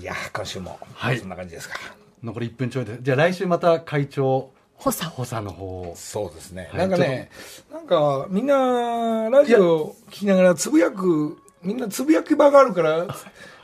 [0.00, 1.18] い、やー、今週も、はい。
[1.18, 1.76] そんな感じですか。
[2.22, 2.96] 残り1分ちょいで。
[2.96, 5.04] すじゃあ来週また会長補佐。
[5.06, 5.92] 補佐の方を。
[5.96, 6.68] そうですね。
[6.70, 7.30] はいなんかね、
[7.72, 13.06] なんか、みんな、ラジオ聞きながらつぶやく、みんなつぶやき場があるから、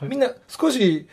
[0.01, 1.07] みんな少し、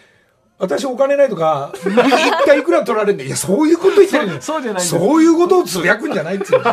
[0.59, 6.65] 私お金ないとか、一体いくら取られるんだいや、そういうこと言ってるんだよそうじゃないそういうことをつぶやくんじゃないっつうの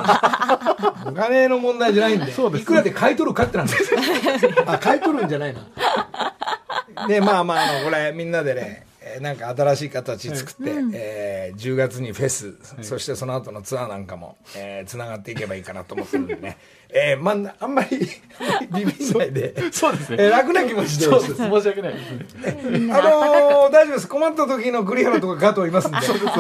[1.07, 2.31] お金の問題じゃないんで。
[2.31, 3.99] いくらで買い取るかってなんですよ。
[4.65, 7.07] あ、買い取るんじゃないな。
[7.07, 16.57] で、まあまあ、あの、これ、みんなでね、えーなんか新しい形作って、えー10月にフェス、そしてその後のツアーなんかも、えー、繋がっていけばいいかなと思ってるんでね。
[16.89, 17.99] えー、まあ、あんまり
[18.73, 21.05] ビビんないで、そうですねえー楽な気持ちで。
[21.05, 24.07] そうです申し訳ないですねあのー、大丈夫です。
[24.07, 26.01] 困った時の栗原とか加藤いますんで。
[26.01, 26.33] そうです、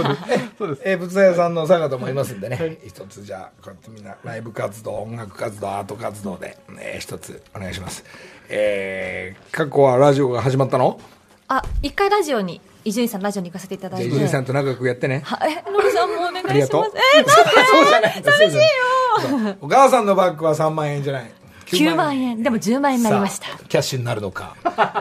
[0.57, 0.81] そうです。
[0.85, 2.77] えー、仏屋さんの坂田もいますんでね。
[2.85, 8.03] 一つじゃあ、こうやってみんなライブ活動、音楽活動、アート活動で、えー、一つお願いします。
[8.49, 10.99] えー、過去はラジオが始まったの？
[11.47, 14.07] あ、一回ラジオに、伊集院さんラジオに行かせていただいて。
[14.07, 15.21] 伊集院さんと仲良くやってね。
[15.23, 16.49] はえ、のりさんもお願いします。
[16.49, 16.93] ありがとう。
[17.17, 18.23] えー、そうじゃない。
[18.23, 19.57] 寂しいよ。
[19.61, 21.31] お母さんのバッグは3万円じゃない。
[21.67, 22.41] 9万円。
[22.43, 24.55] でも10万円になりましたキャッシュになるのか。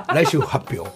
[0.09, 0.91] 来週発表。